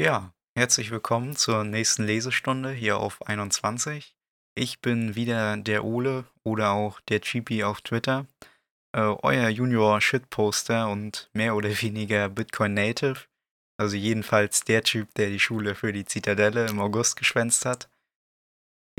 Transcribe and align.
Ja, 0.00 0.32
herzlich 0.56 0.90
willkommen 0.90 1.36
zur 1.36 1.62
nächsten 1.62 2.04
Lesestunde 2.04 2.70
hier 2.70 2.96
auf 2.96 3.20
21. 3.26 4.16
Ich 4.54 4.80
bin 4.80 5.14
wieder 5.14 5.58
der 5.58 5.84
Ole 5.84 6.24
oder 6.42 6.70
auch 6.70 7.00
der 7.00 7.20
Cheapy 7.20 7.64
auf 7.64 7.82
Twitter, 7.82 8.24
äh, 8.96 9.00
euer 9.02 9.50
Junior 9.50 10.00
Shitposter 10.00 10.88
und 10.88 11.28
mehr 11.34 11.54
oder 11.54 11.68
weniger 11.82 12.30
Bitcoin 12.30 12.72
Native. 12.72 13.26
Also 13.78 13.94
jedenfalls 13.98 14.64
der 14.64 14.84
Typ, 14.84 15.12
der 15.16 15.28
die 15.28 15.38
Schule 15.38 15.74
für 15.74 15.92
die 15.92 16.06
Zitadelle 16.06 16.66
im 16.68 16.80
August 16.80 17.16
geschwänzt 17.16 17.66
hat. 17.66 17.90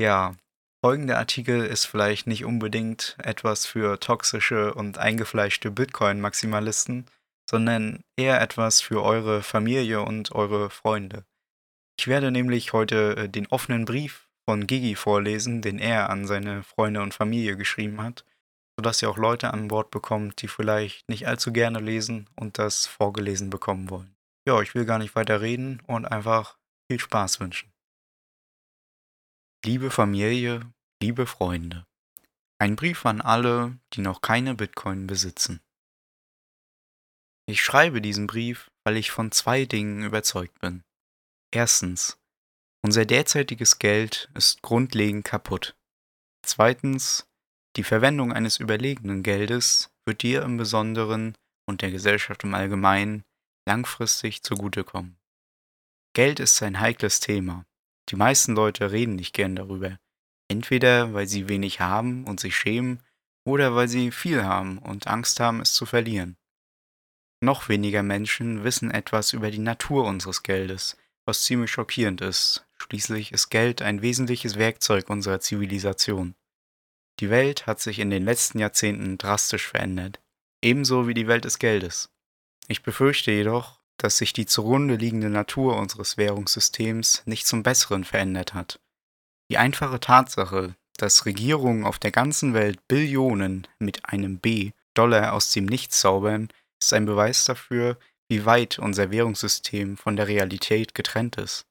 Ja, 0.00 0.36
folgender 0.84 1.18
Artikel 1.18 1.64
ist 1.64 1.84
vielleicht 1.84 2.28
nicht 2.28 2.44
unbedingt 2.44 3.16
etwas 3.18 3.66
für 3.66 3.98
toxische 3.98 4.72
und 4.72 4.98
eingefleischte 4.98 5.72
Bitcoin-Maximalisten, 5.72 7.06
sondern 7.48 8.04
eher 8.16 8.40
etwas 8.40 8.80
für 8.80 9.02
eure 9.02 9.42
Familie 9.42 10.02
und 10.02 10.32
eure 10.32 10.70
Freunde. 10.70 11.24
Ich 11.98 12.08
werde 12.08 12.30
nämlich 12.30 12.72
heute 12.72 13.16
äh, 13.16 13.28
den 13.28 13.46
offenen 13.46 13.84
Brief 13.84 14.28
von 14.44 14.66
Gigi 14.66 14.94
vorlesen, 14.94 15.62
den 15.62 15.78
er 15.78 16.10
an 16.10 16.26
seine 16.26 16.62
Freunde 16.62 17.02
und 17.02 17.14
Familie 17.14 17.56
geschrieben 17.56 18.02
hat, 18.02 18.24
sodass 18.76 19.02
ihr 19.02 19.10
auch 19.10 19.18
Leute 19.18 19.52
an 19.52 19.68
Bord 19.68 19.90
bekommt, 19.90 20.42
die 20.42 20.48
vielleicht 20.48 21.08
nicht 21.08 21.28
allzu 21.28 21.52
gerne 21.52 21.78
lesen 21.78 22.28
und 22.36 22.58
das 22.58 22.86
vorgelesen 22.86 23.50
bekommen 23.50 23.90
wollen. 23.90 24.16
Ja, 24.46 24.60
ich 24.60 24.74
will 24.74 24.84
gar 24.84 24.98
nicht 24.98 25.14
weiter 25.14 25.40
reden 25.40 25.80
und 25.86 26.06
einfach 26.06 26.58
viel 26.90 26.98
Spaß 26.98 27.38
wünschen. 27.40 27.72
Liebe 29.64 29.90
Familie, 29.90 30.60
liebe 31.00 31.26
Freunde. 31.26 31.86
Ein 32.58 32.74
Brief 32.74 33.06
an 33.06 33.20
alle, 33.20 33.78
die 33.92 34.00
noch 34.00 34.20
keine 34.20 34.54
Bitcoin 34.54 35.06
besitzen. 35.06 35.60
Ich 37.52 37.60
schreibe 37.60 38.00
diesen 38.00 38.26
Brief, 38.26 38.70
weil 38.82 38.96
ich 38.96 39.10
von 39.10 39.30
zwei 39.30 39.66
Dingen 39.66 40.04
überzeugt 40.04 40.58
bin. 40.60 40.84
Erstens, 41.54 42.18
unser 42.82 43.04
derzeitiges 43.04 43.78
Geld 43.78 44.30
ist 44.34 44.62
grundlegend 44.62 45.26
kaputt. 45.26 45.76
Zweitens, 46.46 47.26
die 47.76 47.82
Verwendung 47.82 48.32
eines 48.32 48.58
überlegenen 48.58 49.22
Geldes 49.22 49.90
wird 50.06 50.22
dir 50.22 50.40
im 50.44 50.56
Besonderen 50.56 51.34
und 51.68 51.82
der 51.82 51.90
Gesellschaft 51.90 52.42
im 52.42 52.54
Allgemeinen 52.54 53.22
langfristig 53.68 54.42
zugutekommen. 54.42 55.18
Geld 56.14 56.40
ist 56.40 56.62
ein 56.62 56.80
heikles 56.80 57.20
Thema. 57.20 57.66
Die 58.08 58.16
meisten 58.16 58.54
Leute 58.54 58.92
reden 58.92 59.16
nicht 59.16 59.34
gern 59.34 59.56
darüber. 59.56 59.98
Entweder 60.48 61.12
weil 61.12 61.26
sie 61.26 61.50
wenig 61.50 61.80
haben 61.80 62.24
und 62.24 62.40
sich 62.40 62.56
schämen, 62.56 63.02
oder 63.44 63.74
weil 63.74 63.88
sie 63.88 64.10
viel 64.10 64.42
haben 64.42 64.78
und 64.78 65.06
Angst 65.06 65.38
haben, 65.38 65.60
es 65.60 65.74
zu 65.74 65.84
verlieren. 65.84 66.38
Noch 67.42 67.68
weniger 67.68 68.04
Menschen 68.04 68.62
wissen 68.62 68.92
etwas 68.92 69.32
über 69.32 69.50
die 69.50 69.58
Natur 69.58 70.04
unseres 70.04 70.44
Geldes, 70.44 70.96
was 71.24 71.42
ziemlich 71.42 71.72
schockierend 71.72 72.20
ist. 72.20 72.64
Schließlich 72.78 73.32
ist 73.32 73.48
Geld 73.48 73.82
ein 73.82 74.00
wesentliches 74.00 74.58
Werkzeug 74.58 75.10
unserer 75.10 75.40
Zivilisation. 75.40 76.36
Die 77.18 77.30
Welt 77.30 77.66
hat 77.66 77.80
sich 77.80 77.98
in 77.98 78.10
den 78.10 78.24
letzten 78.24 78.60
Jahrzehnten 78.60 79.18
drastisch 79.18 79.66
verändert, 79.66 80.20
ebenso 80.62 81.08
wie 81.08 81.14
die 81.14 81.26
Welt 81.26 81.44
des 81.44 81.58
Geldes. 81.58 82.10
Ich 82.68 82.84
befürchte 82.84 83.32
jedoch, 83.32 83.80
dass 83.96 84.18
sich 84.18 84.32
die 84.32 84.46
zugrunde 84.46 84.94
liegende 84.94 85.28
Natur 85.28 85.76
unseres 85.78 86.16
Währungssystems 86.16 87.24
nicht 87.26 87.48
zum 87.48 87.64
Besseren 87.64 88.04
verändert 88.04 88.54
hat. 88.54 88.78
Die 89.50 89.58
einfache 89.58 89.98
Tatsache, 89.98 90.76
dass 90.96 91.26
Regierungen 91.26 91.86
auf 91.86 91.98
der 91.98 92.12
ganzen 92.12 92.54
Welt 92.54 92.86
Billionen 92.86 93.66
mit 93.80 94.08
einem 94.08 94.38
B 94.38 94.70
Dollar 94.94 95.32
aus 95.32 95.50
dem 95.50 95.66
Nichts 95.66 95.98
zaubern, 95.98 96.48
ist 96.84 96.92
ein 96.92 97.06
Beweis 97.06 97.44
dafür, 97.44 97.98
wie 98.28 98.44
weit 98.44 98.78
unser 98.78 99.10
Währungssystem 99.10 99.96
von 99.96 100.16
der 100.16 100.28
Realität 100.28 100.94
getrennt 100.94 101.36
ist. 101.36 101.66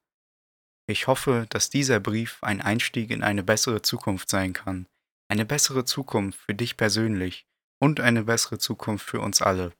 Ich 0.87 1.07
hoffe, 1.07 1.45
dass 1.49 1.69
dieser 1.69 1.99
Brief 1.99 2.39
ein 2.41 2.61
Einstieg 2.61 3.11
in 3.11 3.23
eine 3.23 3.43
bessere 3.43 3.81
Zukunft 3.81 4.29
sein 4.29 4.53
kann. 4.53 4.87
Eine 5.29 5.45
bessere 5.45 5.85
Zukunft 5.85 6.39
für 6.39 6.53
dich 6.53 6.75
persönlich 6.75 7.45
und 7.79 7.99
eine 7.99 8.23
bessere 8.23 8.57
Zukunft 8.57 9.09
für 9.09 9.21
uns 9.21 9.41
alle. 9.41 9.73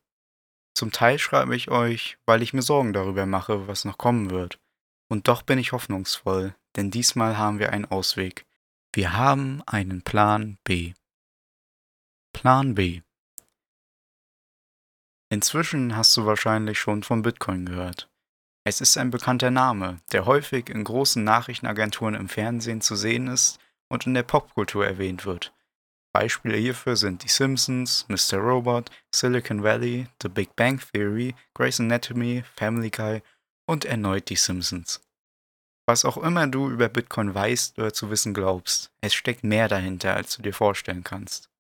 Zum 0.74 0.92
Teil 0.92 1.20
schreibe 1.20 1.56
ich 1.56 1.70
euch, 1.70 2.18
weil 2.26 2.42
ich 2.42 2.54
mir 2.54 2.62
Sorgen 2.62 2.94
darüber 2.94 3.26
mache, 3.26 3.68
was 3.68 3.86
noch 3.86 3.98
kommen 3.98 4.30
wird. 4.30 4.60
Und 5.10 5.28
doch 5.28 5.42
bin 5.42 5.60
ich 5.60 5.74
hoffnungsvoll, 5.74 6.56
denn 6.78 6.90
diesmal 6.90 7.38
haben 7.38 7.60
wir 7.60 7.74
einen 7.74 7.86
Ausweg. 7.86 8.46
Wir 8.94 9.18
haben 9.18 9.62
einen 9.66 10.02
Plan 10.02 10.58
B. 10.64 10.94
Plan 12.34 12.74
B. 12.76 13.02
Inzwischen 15.32 15.96
hast 15.96 16.18
du 16.18 16.26
wahrscheinlich 16.26 16.78
schon 16.78 17.04
von 17.04 17.22
Bitcoin 17.22 17.66
gehört. 17.66 18.10
Es 18.66 18.82
ist 18.82 18.98
ein 18.98 19.12
bekannter 19.12 19.50
Name, 19.50 20.02
der 20.12 20.26
häufig 20.26 20.70
in 20.70 20.84
großen 20.84 21.24
Nachrichtenagenturen 21.24 22.16
im 22.16 22.28
Fernsehen 22.28 22.82
zu 22.82 22.98
sehen 22.98 23.28
ist 23.28 23.58
und 23.90 24.06
in 24.06 24.14
der 24.14 24.24
Popkultur 24.24 24.86
erwähnt 24.86 25.26
wird. 25.26 25.54
Beispiele 26.14 26.58
hierfür 26.58 26.98
sind 26.98 27.24
Die 27.24 27.30
Simpsons, 27.30 28.06
Mr. 28.10 28.40
Robot, 28.40 28.92
Silicon 29.16 29.64
Valley, 29.64 30.08
The 30.22 30.28
Big 30.28 30.54
Bang 30.58 30.82
Theory, 30.92 31.34
Grey's 31.54 31.80
Anatomy, 31.80 32.44
Family 32.58 32.90
Guy 32.90 33.22
und 33.66 33.86
erneut 33.86 34.30
Die 34.30 34.36
Simpsons. 34.36 35.00
Was 35.88 36.04
auch 36.04 36.18
immer 36.18 36.46
du 36.48 36.70
über 36.70 36.90
Bitcoin 36.90 37.34
weißt 37.34 37.80
oder 37.80 37.94
zu 37.94 38.10
wissen 38.10 38.34
glaubst, 38.34 38.92
es 39.00 39.14
steckt 39.14 39.46
mehr 39.46 39.70
dahinter, 39.70 40.14
als 40.14 40.36
du 40.36 40.42
dir 40.42 40.54
vorstellen 40.54 41.06
kannst. 41.06 41.51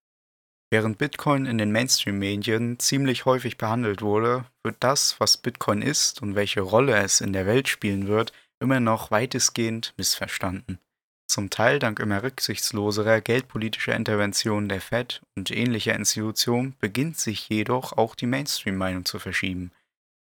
Während 0.74 0.98
Bitcoin 0.98 1.46
in 1.46 1.58
den 1.58 1.74
Mainstream-Medien 1.74 2.80
ziemlich 2.80 3.26
häufig 3.26 3.58
behandelt 3.58 4.02
wurde, 4.02 4.46
wird 4.64 4.78
das, 4.80 5.20
was 5.20 5.36
Bitcoin 5.36 5.82
ist 5.82 6.22
und 6.22 6.36
welche 6.36 6.62
Rolle 6.62 6.96
es 6.96 7.20
in 7.20 7.34
der 7.34 7.46
Welt 7.46 7.68
spielen 7.68 8.08
wird, 8.08 8.32
immer 8.62 8.80
noch 8.80 9.12
weitestgehend 9.12 9.94
missverstanden. 9.98 10.80
Zum 11.28 11.50
Teil 11.50 11.80
dank 11.80 12.00
immer 12.00 12.24
rücksichtsloserer 12.24 13.20
geldpolitischer 13.20 13.98
Interventionen 13.98 14.70
der 14.70 14.80
Fed 14.80 15.22
und 15.36 15.52
ähnlicher 15.52 15.94
Institutionen 15.94 16.76
beginnt 16.80 17.18
sich 17.18 17.50
jedoch 17.50 17.92
auch 17.98 18.16
die 18.16 18.28
Mainstream-Meinung 18.28 19.04
zu 19.04 19.20
verschieben. 19.20 19.74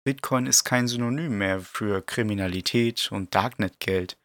Bitcoin 0.03 0.47
ist 0.47 0.65
kein 0.65 0.89
Synonym 0.89 1.39
mehr 1.39 1.61
für 1.61 2.03
Kriminalität 2.03 3.13
und 3.13 3.37
Darknet-Geld. 3.37 4.17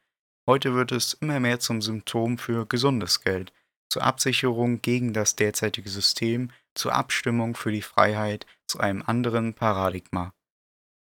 Heute 0.48 0.74
wird 0.74 0.92
es 0.92 1.14
immer 1.14 1.40
mehr 1.40 1.60
zum 1.60 1.84
Symptom 1.84 2.40
für 2.40 2.66
gesundes 2.66 3.22
Geld– 3.22 3.54
zur 3.90 4.04
Absicherung 4.04 4.82
gegen 4.82 5.14
das 5.14 5.36
derzeitige 5.36 5.90
System, 5.90 6.52
zur 6.74 6.94
Abstimmung 6.94 7.56
für 7.56 7.72
die 7.72 7.82
Freiheit, 7.82 8.46
zu 8.68 8.80
einem 8.80 9.04
anderen 9.06 9.54
Paradigma. 9.54 10.34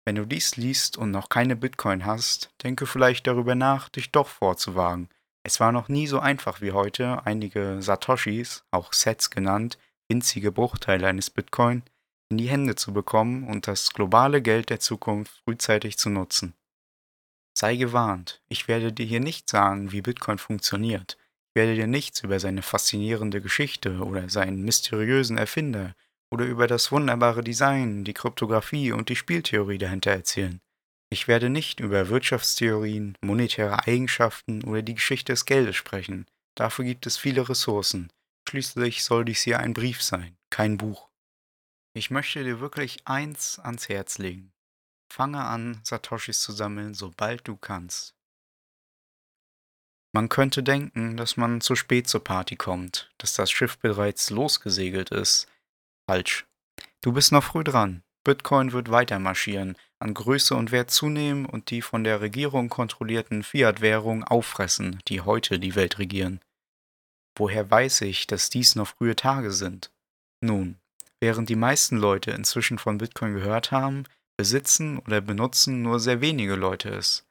Wenn 0.04 0.16
du 0.16 0.24
dies 0.24 0.56
liest 0.56 0.96
und 0.96 1.10
noch 1.10 1.28
keine 1.28 1.56
Bitcoin 1.56 2.06
hast, 2.06 2.50
denke 2.62 2.86
vielleicht 2.86 3.26
darüber 3.26 3.54
nach, 3.54 3.88
dich 3.88 4.12
doch 4.12 4.28
vorzuwagen. 4.28 5.08
Es 5.42 5.58
war 5.58 5.72
noch 5.72 5.88
nie 5.88 6.06
so 6.06 6.20
einfach 6.20 6.60
wie 6.60 6.72
heute, 6.72 7.24
einige 7.24 7.80
Satoshis, 7.80 8.64
auch 8.70 8.92
Sets 8.92 9.30
genannt, 9.30 9.78
winzige 10.08 10.52
Bruchteile 10.52 11.08
eines 11.08 11.30
Bitcoin, 11.30 11.82
in 12.30 12.38
die 12.38 12.48
Hände 12.48 12.74
zu 12.74 12.92
bekommen 12.92 13.48
und 13.48 13.66
das 13.66 13.90
globale 13.90 14.42
Geld 14.42 14.70
der 14.70 14.80
Zukunft 14.80 15.40
frühzeitig 15.44 15.98
zu 15.98 16.08
nutzen. 16.08 16.54
Sei 17.56 17.76
gewarnt, 17.76 18.42
ich 18.48 18.68
werde 18.68 18.92
dir 18.92 19.06
hier 19.06 19.20
nicht 19.20 19.48
sagen, 19.48 19.90
wie 19.92 20.02
Bitcoin 20.02 20.38
funktioniert 20.38 21.16
werde 21.56 21.74
dir 21.74 21.88
nichts 21.88 22.20
über 22.20 22.38
seine 22.38 22.62
faszinierende 22.62 23.40
Geschichte 23.40 23.98
oder 23.98 24.28
seinen 24.28 24.62
mysteriösen 24.62 25.38
Erfinder 25.38 25.96
oder 26.30 26.44
über 26.44 26.68
das 26.68 26.92
wunderbare 26.92 27.42
Design, 27.42 28.04
die 28.04 28.14
Kryptographie 28.14 28.92
und 28.92 29.08
die 29.08 29.16
Spieltheorie 29.16 29.78
dahinter 29.78 30.12
erzählen. 30.12 30.60
Ich 31.10 31.28
werde 31.28 31.50
nicht 31.50 31.80
über 31.80 32.08
Wirtschaftstheorien, 32.08 33.16
monetäre 33.22 33.86
Eigenschaften 33.86 34.64
oder 34.64 34.82
die 34.82 34.94
Geschichte 34.94 35.32
des 35.32 35.46
Geldes 35.46 35.76
sprechen. 35.76 36.26
Dafür 36.56 36.84
gibt 36.84 37.06
es 37.06 37.16
viele 37.16 37.48
Ressourcen. 37.48 38.10
Schließlich 38.48 39.02
soll 39.02 39.24
dies 39.24 39.42
hier 39.42 39.60
ein 39.60 39.72
Brief 39.72 40.02
sein, 40.02 40.36
kein 40.50 40.76
Buch. 40.76 41.08
Ich 41.94 42.10
möchte 42.10 42.44
dir 42.44 42.60
wirklich 42.60 43.06
eins 43.06 43.58
ans 43.60 43.88
Herz 43.88 44.18
legen. 44.18 44.52
Fange 45.10 45.42
an, 45.42 45.80
Satoshis 45.84 46.40
zu 46.40 46.52
sammeln, 46.52 46.92
sobald 46.92 47.46
du 47.48 47.56
kannst. 47.56 48.15
Man 50.16 50.30
könnte 50.30 50.62
denken, 50.62 51.18
dass 51.18 51.36
man 51.36 51.60
zu 51.60 51.76
spät 51.76 52.08
zur 52.08 52.24
Party 52.24 52.56
kommt, 52.56 53.12
dass 53.18 53.34
das 53.34 53.50
Schiff 53.50 53.76
bereits 53.76 54.30
losgesegelt 54.30 55.10
ist. 55.10 55.46
Falsch. 56.08 56.46
Du 57.02 57.12
bist 57.12 57.32
noch 57.32 57.44
früh 57.44 57.62
dran. 57.62 58.02
Bitcoin 58.24 58.72
wird 58.72 58.90
weiter 58.90 59.18
marschieren, 59.18 59.76
an 59.98 60.14
Größe 60.14 60.54
und 60.54 60.72
Wert 60.72 60.90
zunehmen 60.90 61.44
und 61.44 61.68
die 61.68 61.82
von 61.82 62.02
der 62.02 62.22
Regierung 62.22 62.70
kontrollierten 62.70 63.42
Fiat-Währungen 63.42 64.24
auffressen, 64.24 65.00
die 65.08 65.20
heute 65.20 65.58
die 65.58 65.74
Welt 65.74 65.98
regieren. 65.98 66.40
Woher 67.36 67.70
weiß 67.70 68.00
ich, 68.00 68.26
dass 68.26 68.48
dies 68.48 68.74
noch 68.74 68.88
frühe 68.88 69.16
Tage 69.16 69.52
sind? 69.52 69.92
Nun, 70.40 70.78
während 71.20 71.50
die 71.50 71.56
meisten 71.56 71.98
Leute 71.98 72.30
inzwischen 72.30 72.78
von 72.78 72.96
Bitcoin 72.96 73.34
gehört 73.34 73.70
haben, 73.70 74.04
besitzen 74.38 74.98
oder 74.98 75.20
benutzen 75.20 75.82
nur 75.82 76.00
sehr 76.00 76.22
wenige 76.22 76.54
Leute 76.54 76.88
es. 76.88 77.25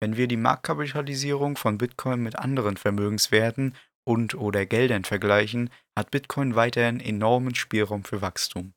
Wenn 0.00 0.16
wir 0.16 0.28
die 0.28 0.36
Marktkapitalisierung 0.36 1.56
von 1.56 1.78
Bitcoin 1.78 2.20
mit 2.20 2.36
anderen 2.36 2.76
Vermögenswerten 2.76 3.74
und/oder 4.04 4.66
Geldern 4.66 5.04
vergleichen, 5.04 5.70
hat 5.96 6.10
Bitcoin 6.10 6.54
weiterhin 6.54 7.00
enormen 7.00 7.54
Spielraum 7.54 8.04
für 8.04 8.20
Wachstum. 8.20 8.74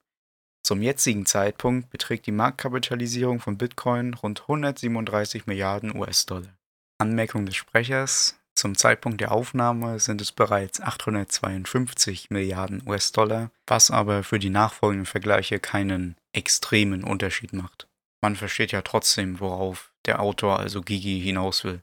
Zum 0.64 0.81
jetzigen 0.81 1.25
Zeitpunkt 1.25 1.90
beträgt 1.90 2.25
die 2.25 2.31
Marktkapitalisierung 2.31 3.40
von 3.40 3.58
Bitcoin 3.58 4.14
rund 4.14 4.42
137 4.42 5.48
Milliarden 5.48 5.96
US-Dollar. 5.96 6.58
Anmerkung 6.98 7.46
des 7.46 7.56
Sprechers: 7.56 8.38
Zum 8.54 8.75
Zeitpunkt 8.75 9.22
der 9.22 9.31
Aufnahme 9.31 10.00
sind 10.00 10.19
es 10.19 10.31
bereits 10.31 10.81
852 10.81 12.31
Milliarden 12.31 12.84
US-Dollar, 12.86 13.52
was 13.66 13.92
aber 13.92 14.24
für 14.24 14.40
die 14.40 14.50
nachfolgenden 14.50 15.06
Vergleiche 15.06 15.60
keinen 15.60 16.16
extremen 16.34 17.04
Unterschied 17.04 17.54
macht. 17.54 17.88
Man 18.28 18.36
versteht 18.36 18.74
ja 18.74 18.82
trotzdem, 18.82 19.40
worauf 19.40 19.94
der 20.06 20.20
Autor, 20.20 20.60
also 20.60 20.82
Gigi, 20.82 21.22
hinaus 21.22 21.64
will. 21.64 21.82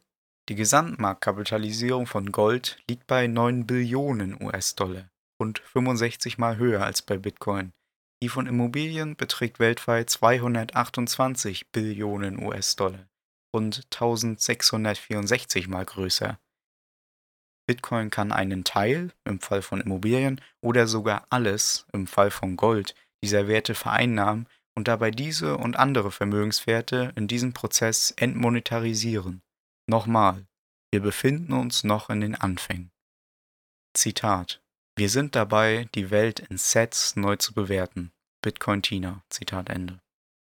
Die 0.51 0.55
Gesamtmarktkapitalisierung 0.55 2.07
von 2.07 2.33
Gold 2.33 2.83
liegt 2.87 3.07
bei 3.07 3.27
9 3.29 3.67
Billionen 3.67 4.37
US-Dollar, 4.43 5.09
rund 5.41 5.61
65 5.61 6.37
mal 6.37 6.59
höher 6.59 6.85
als 6.85 7.01
bei 7.01 7.17
Bitcoin. 7.17 7.73
Die 8.23 8.29
von 8.29 8.47
Immobilien 8.47 9.17
beträgt 9.17 9.59
weltweit 9.59 10.11
228 10.11 11.73
Billionen 11.73 12.39
US-Dollar, 12.45 13.09
rund 13.57 13.87
1664 13.87 15.67
mal 15.67 15.87
größer. 15.87 16.39
Bitcoin 17.67 18.11
kann 18.11 18.33
einen 18.33 18.65
Teil, 18.65 19.15
im 19.25 19.41
Fall 19.41 19.63
von 19.63 19.81
Immobilien, 19.81 20.43
oder 20.61 20.89
sogar 20.89 21.27
alles, 21.31 21.87
im 21.95 22.07
Fall 22.07 22.31
von 22.31 22.57
Gold, 22.57 22.95
dieser 23.23 23.49
Werte 23.49 23.75
vereinnahmen 23.75 24.47
und 24.75 24.89
dabei 24.89 25.11
diese 25.11 25.57
und 25.57 25.77
andere 25.77 26.11
Vermögenswerte 26.11 27.13
in 27.17 27.29
diesem 27.29 27.53
Prozess 27.53 28.13
entmonetarisieren. 28.13 29.43
Nochmal, 29.87 30.47
wir 30.93 31.01
befinden 31.01 31.53
uns 31.53 31.85
noch 31.85 32.11
in 32.11 32.21
den 32.21 32.35
Anfängen. 32.35 32.91
Zitat 33.97 34.61
wir 34.97 35.11
sind 35.11 35.35
dabei, 35.35 35.89
die 35.97 36.13
Welt 36.13 36.39
in 36.39 36.57
Sets 36.57 37.17
neu 37.17 37.35
zu 37.35 37.53
bewerten. 37.53 38.13
Bitcoin 38.43 38.81
Tina. 38.81 39.25
Zitat 39.29 39.69
Ende. 39.69 39.99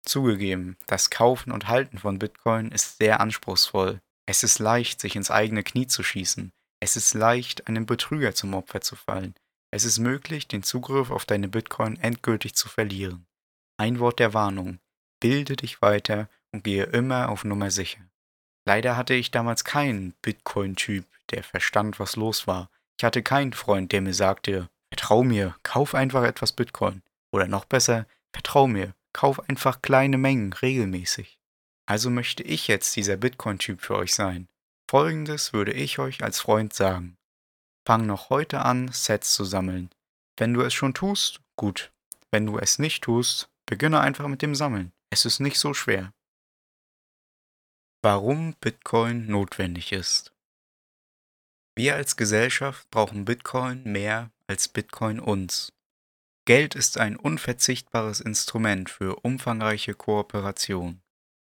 Zugegeben, 0.05 0.77
das 0.87 1.11
Kaufen 1.11 1.51
und 1.51 1.67
Halten 1.67 1.99
von 1.99 2.21
Bitcoin 2.21 2.71
ist 2.71 2.99
sehr 2.99 3.21
anspruchsvoll. 3.21 3.99
Es 4.27 4.45
ist 4.45 4.61
leicht, 4.61 5.01
sich 5.01 5.17
ins 5.17 5.33
eigene 5.33 5.65
Knie 5.65 5.89
zu 5.89 6.05
schießen. 6.05 6.53
Es 6.79 6.97
ist 6.97 7.15
leicht, 7.15 7.67
einem 7.67 7.85
Betrüger 7.85 8.33
zum 8.33 8.55
Opfer 8.55 8.81
zu 8.81 8.95
fallen. 8.95 9.35
Es 9.73 9.83
ist 9.83 9.99
möglich, 9.99 10.47
den 10.47 10.63
Zugriff 10.63 11.11
auf 11.11 11.25
deine 11.25 11.49
Bitcoin 11.49 11.99
endgültig 11.99 12.55
zu 12.55 12.69
verlieren. 12.69 13.27
Ein 13.79 13.99
Wort 14.01 14.19
der 14.19 14.35
Warnung. 14.35 14.81
Bilde 15.21 15.57
dich 15.57 15.81
weiter 15.81 16.29
und 16.53 16.65
gehe 16.65 16.85
immer 16.85 17.31
auf 17.31 17.45
Nummer 17.45 17.71
sicher. 17.71 18.01
Leider 18.67 18.97
hatte 18.97 19.15
ich 19.15 19.31
damals 19.31 19.65
keinen 19.65 20.13
Bitcoin-Typ, 20.21 21.07
der 21.31 21.43
verstand, 21.43 21.99
was 21.99 22.17
los 22.17 22.47
war 22.47 22.69
ich 22.99 23.05
hatte 23.05 23.23
keinen 23.23 23.53
Freund, 23.53 23.93
der 23.93 24.01
mir 24.01 24.15
sagte, 24.15 24.69
vertrau 24.93 25.23
mir, 25.23 25.55
kauf 25.63 25.95
einfach 25.95 26.25
etwas 26.25 26.53
Bitcoin. 26.53 27.03
Oder 27.31 27.47
noch 27.47 27.65
besser, 27.65 28.07
vertrau 28.33 28.67
mir, 28.67 28.93
kauf 29.13 29.49
einfach 29.49 29.83
kleine 29.83 30.19
Mengen 30.19 30.53
regelmäßig. 30.53 31.39
Also 31.87 32.11
möchte 32.11 32.43
ich 32.43 32.67
jetzt 32.67 32.97
dieser 32.97 33.17
Bitcoin-Typ 33.17 33.81
für 33.81 33.95
euch 33.97 34.15
sein. 34.15 34.49
Folgendes 34.91 35.53
würde 35.53 35.73
ich 35.73 36.01
euch 36.01 36.25
als 36.25 36.41
Freund 36.41 36.73
sagen. 36.73 37.17
Fang 37.87 38.05
noch 38.07 38.31
heute 38.31 38.63
an, 38.63 38.89
Sets 38.89 39.33
zu 39.33 39.45
sammeln. 39.45 39.91
Wenn 40.37 40.53
du 40.55 40.63
es 40.63 40.75
schon 40.75 40.93
tust, 40.93 41.41
gut. 41.57 41.93
Wenn 42.33 42.47
du 42.47 42.59
es 42.59 42.79
nicht 42.81 43.05
tust, 43.05 43.49
beginne 43.69 44.01
einfach 44.01 44.27
mit 44.29 44.41
dem 44.43 44.55
Sammeln. 44.55 44.93
Es 45.11 45.25
ist 45.27 45.41
nicht 45.41 45.59
so 45.59 45.75
schwer. 45.75 46.13
Warum 48.03 48.55
Bitcoin 48.55 49.27
notwendig 49.27 49.93
ist. 49.93 50.33
Wir 51.77 51.95
als 51.95 52.17
Gesellschaft 52.17 52.91
brauchen 52.91 53.25
Bitcoin 53.25 53.85
mehr 53.85 54.31
als 54.47 54.69
Bitcoin 54.69 55.21
uns. 55.21 55.73
Geld 56.47 56.75
ist 56.75 56.97
ein 56.97 57.17
unverzichtbares 57.17 58.21
Instrument 58.21 58.89
für 58.89 59.17
umfangreiche 59.17 59.95
Kooperation. 59.95 61.03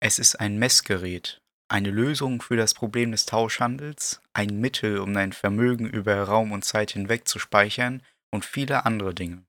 Es 0.00 0.18
ist 0.18 0.36
ein 0.36 0.58
Messgerät, 0.58 1.42
eine 1.68 1.90
Lösung 1.90 2.40
für 2.40 2.56
das 2.56 2.72
Problem 2.72 3.12
des 3.12 3.26
Tauschhandels, 3.26 4.22
ein 4.32 4.58
Mittel, 4.58 5.00
um 5.00 5.12
dein 5.12 5.34
Vermögen 5.34 5.86
über 5.86 6.22
Raum 6.22 6.52
und 6.52 6.64
Zeit 6.64 6.92
hinweg 6.92 7.28
zu 7.28 7.38
speichern 7.38 8.02
und 8.30 8.46
viele 8.46 8.86
andere 8.86 9.14
Dinge. 9.14 9.44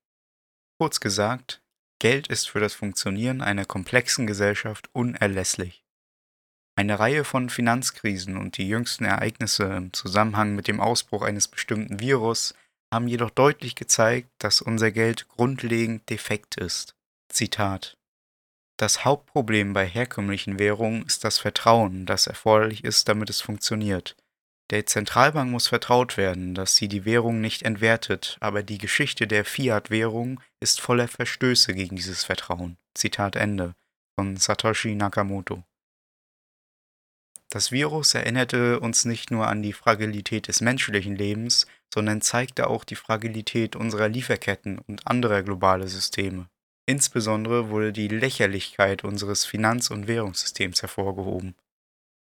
Kurz 0.79 0.99
gesagt, 0.99 1.61
Geld 1.99 2.27
ist 2.27 2.49
für 2.49 2.59
das 2.59 2.73
Funktionieren 2.73 3.41
einer 3.41 3.65
komplexen 3.65 4.27
Gesellschaft 4.27 4.89
unerlässlich. 4.93 5.83
Eine 6.75 6.99
Reihe 6.99 7.23
von 7.23 7.49
Finanzkrisen 7.49 8.37
und 8.37 8.57
die 8.57 8.67
jüngsten 8.67 9.03
Ereignisse 9.03 9.63
im 9.63 9.93
Zusammenhang 9.93 10.55
mit 10.55 10.67
dem 10.67 10.79
Ausbruch 10.79 11.23
eines 11.23 11.47
bestimmten 11.47 11.99
Virus 11.99 12.53
haben 12.93 13.07
jedoch 13.07 13.31
deutlich 13.31 13.73
gezeigt, 13.73 14.29
dass 14.37 14.61
unser 14.61 14.91
Geld 14.91 15.27
grundlegend 15.27 16.07
defekt 16.09 16.55
ist. 16.55 16.95
Zitat 17.29 17.97
Das 18.77 19.03
Hauptproblem 19.03 19.73
bei 19.73 19.87
herkömmlichen 19.87 20.59
Währungen 20.59 21.03
ist 21.07 21.23
das 21.23 21.39
Vertrauen, 21.39 22.05
das 22.05 22.27
erforderlich 22.27 22.83
ist, 22.83 23.09
damit 23.09 23.31
es 23.31 23.41
funktioniert. 23.41 24.15
Der 24.69 24.85
Zentralbank 24.85 25.49
muss 25.49 25.67
vertraut 25.67 26.17
werden, 26.17 26.53
dass 26.53 26.75
sie 26.75 26.89
die 26.89 27.05
Währung 27.05 27.39
nicht 27.39 27.63
entwertet, 27.63 28.37
aber 28.41 28.63
die 28.63 28.77
Geschichte 28.77 29.25
der 29.25 29.45
Fiat-Währung 29.45 30.41
ist 30.59 30.81
voller 30.81 31.07
Verstöße 31.07 31.73
gegen 31.73 31.95
dieses 31.95 32.25
Vertrauen. 32.25 32.77
Zitat 32.93 33.37
Ende 33.37 33.75
von 34.19 34.35
Satoshi 34.35 34.95
Nakamoto. 34.95 35.63
Das 37.49 37.71
Virus 37.71 38.13
erinnerte 38.13 38.81
uns 38.81 39.05
nicht 39.05 39.31
nur 39.31 39.47
an 39.47 39.63
die 39.63 39.71
Fragilität 39.71 40.49
des 40.49 40.59
menschlichen 40.59 41.15
Lebens, 41.15 41.65
sondern 41.93 42.19
zeigte 42.19 42.67
auch 42.67 42.83
die 42.83 42.95
Fragilität 42.95 43.77
unserer 43.77 44.09
Lieferketten 44.09 44.79
und 44.79 45.07
anderer 45.07 45.43
globaler 45.43 45.87
Systeme. 45.87 46.49
Insbesondere 46.85 47.69
wurde 47.69 47.93
die 47.93 48.09
Lächerlichkeit 48.09 49.05
unseres 49.05 49.45
Finanz- 49.45 49.91
und 49.91 50.07
Währungssystems 50.07 50.81
hervorgehoben. 50.81 51.55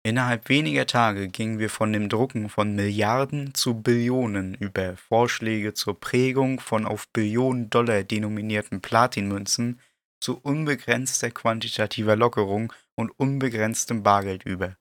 Innerhalb 0.04 0.50
weniger 0.50 0.88
Tage 0.88 1.28
gingen 1.28 1.60
wir 1.60 1.70
von 1.70 1.94
dem 1.94 2.10
Drucken 2.10 2.50
von 2.50 2.76
Milliarden 2.76 3.54
zu 3.54 3.76
Billionen 3.76 4.56
über 4.56 4.98
Vorschläge 4.98 5.76
zur 5.76 6.00
Prägung 6.00 6.60
von 6.60 6.88
auf 6.88 7.08
Billionen 7.10 7.70
Dollar 7.70 8.04
denominierten 8.04 8.82
Platinmünzen 8.82 9.80
zu 10.20 10.40
unbegrenzter 10.40 11.30
quantitativer 11.30 12.16
Lockerung 12.16 12.74
und 12.96 13.12
unbegrenztem 13.12 14.02
Bargeld 14.02 14.44
über. 14.44 14.76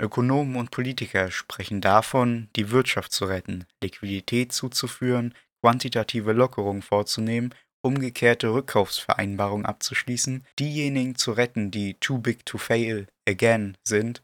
Ökonomen 0.00 0.54
und 0.54 0.70
Politiker 0.70 1.32
sprechen 1.32 1.80
davon, 1.80 2.48
die 2.54 2.70
Wirtschaft 2.70 3.12
zu 3.12 3.24
retten, 3.24 3.64
Liquidität 3.82 4.52
zuzuführen, 4.52 5.34
quantitative 5.62 6.32
Lockerungen 6.32 6.82
vorzunehmen, 6.82 7.54
umgekehrte 7.82 8.52
Rückkaufsvereinbarungen 8.52 9.66
abzuschließen, 9.66 10.44
diejenigen 10.58 11.16
zu 11.16 11.32
retten, 11.32 11.70
die 11.70 11.94
too 11.94 12.18
big 12.18 12.46
to 12.46 12.58
fail 12.58 13.06
again 13.28 13.76
sind. 13.84 14.22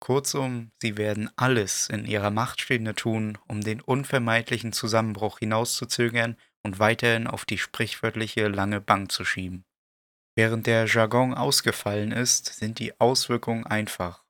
Kurzum, 0.00 0.70
sie 0.80 0.96
werden 0.96 1.30
alles 1.36 1.88
in 1.88 2.04
ihrer 2.04 2.30
Macht 2.30 2.60
Stehende 2.60 2.94
tun, 2.94 3.38
um 3.48 3.62
den 3.62 3.80
unvermeidlichen 3.80 4.72
Zusammenbruch 4.72 5.38
hinauszuzögern 5.38 6.36
und 6.62 6.78
weiterhin 6.78 7.26
auf 7.26 7.44
die 7.44 7.58
sprichwörtliche 7.58 8.48
lange 8.48 8.80
Bank 8.80 9.12
zu 9.12 9.24
schieben. 9.24 9.64
Während 10.36 10.66
der 10.66 10.86
Jargon 10.86 11.32
ausgefallen 11.32 12.12
ist, 12.12 12.46
sind 12.46 12.78
die 12.78 13.00
Auswirkungen 13.00 13.64
einfach. 13.64 14.24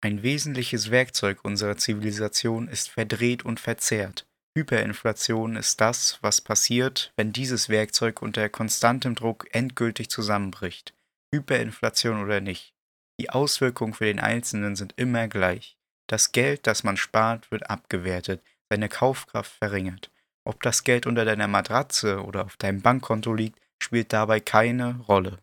Ein 0.00 0.22
wesentliches 0.22 0.90
Werkzeug 0.90 1.44
unserer 1.44 1.76
Zivilisation 1.76 2.68
ist 2.68 2.88
verdreht 2.88 3.44
und 3.44 3.60
verzerrt. 3.60 4.26
Hyperinflation 4.56 5.56
ist 5.56 5.80
das, 5.80 6.18
was 6.22 6.40
passiert, 6.40 7.12
wenn 7.16 7.32
dieses 7.32 7.68
Werkzeug 7.68 8.22
unter 8.22 8.48
konstantem 8.48 9.14
Druck 9.14 9.46
endgültig 9.52 10.08
zusammenbricht. 10.08 10.94
Hyperinflation 11.34 12.22
oder 12.22 12.40
nicht. 12.40 12.75
Die 13.20 13.30
Auswirkungen 13.30 13.94
für 13.94 14.04
den 14.04 14.20
Einzelnen 14.20 14.76
sind 14.76 14.94
immer 14.96 15.28
gleich. 15.28 15.78
Das 16.08 16.32
Geld, 16.32 16.66
das 16.66 16.84
man 16.84 16.96
spart, 16.96 17.50
wird 17.50 17.70
abgewertet, 17.70 18.42
seine 18.68 18.88
Kaufkraft 18.88 19.52
verringert. 19.52 20.10
Ob 20.44 20.62
das 20.62 20.84
Geld 20.84 21.06
unter 21.06 21.24
deiner 21.24 21.48
Matratze 21.48 22.22
oder 22.22 22.44
auf 22.44 22.56
deinem 22.56 22.82
Bankkonto 22.82 23.34
liegt, 23.34 23.58
spielt 23.82 24.12
dabei 24.12 24.40
keine 24.40 25.00
Rolle. 25.00 25.42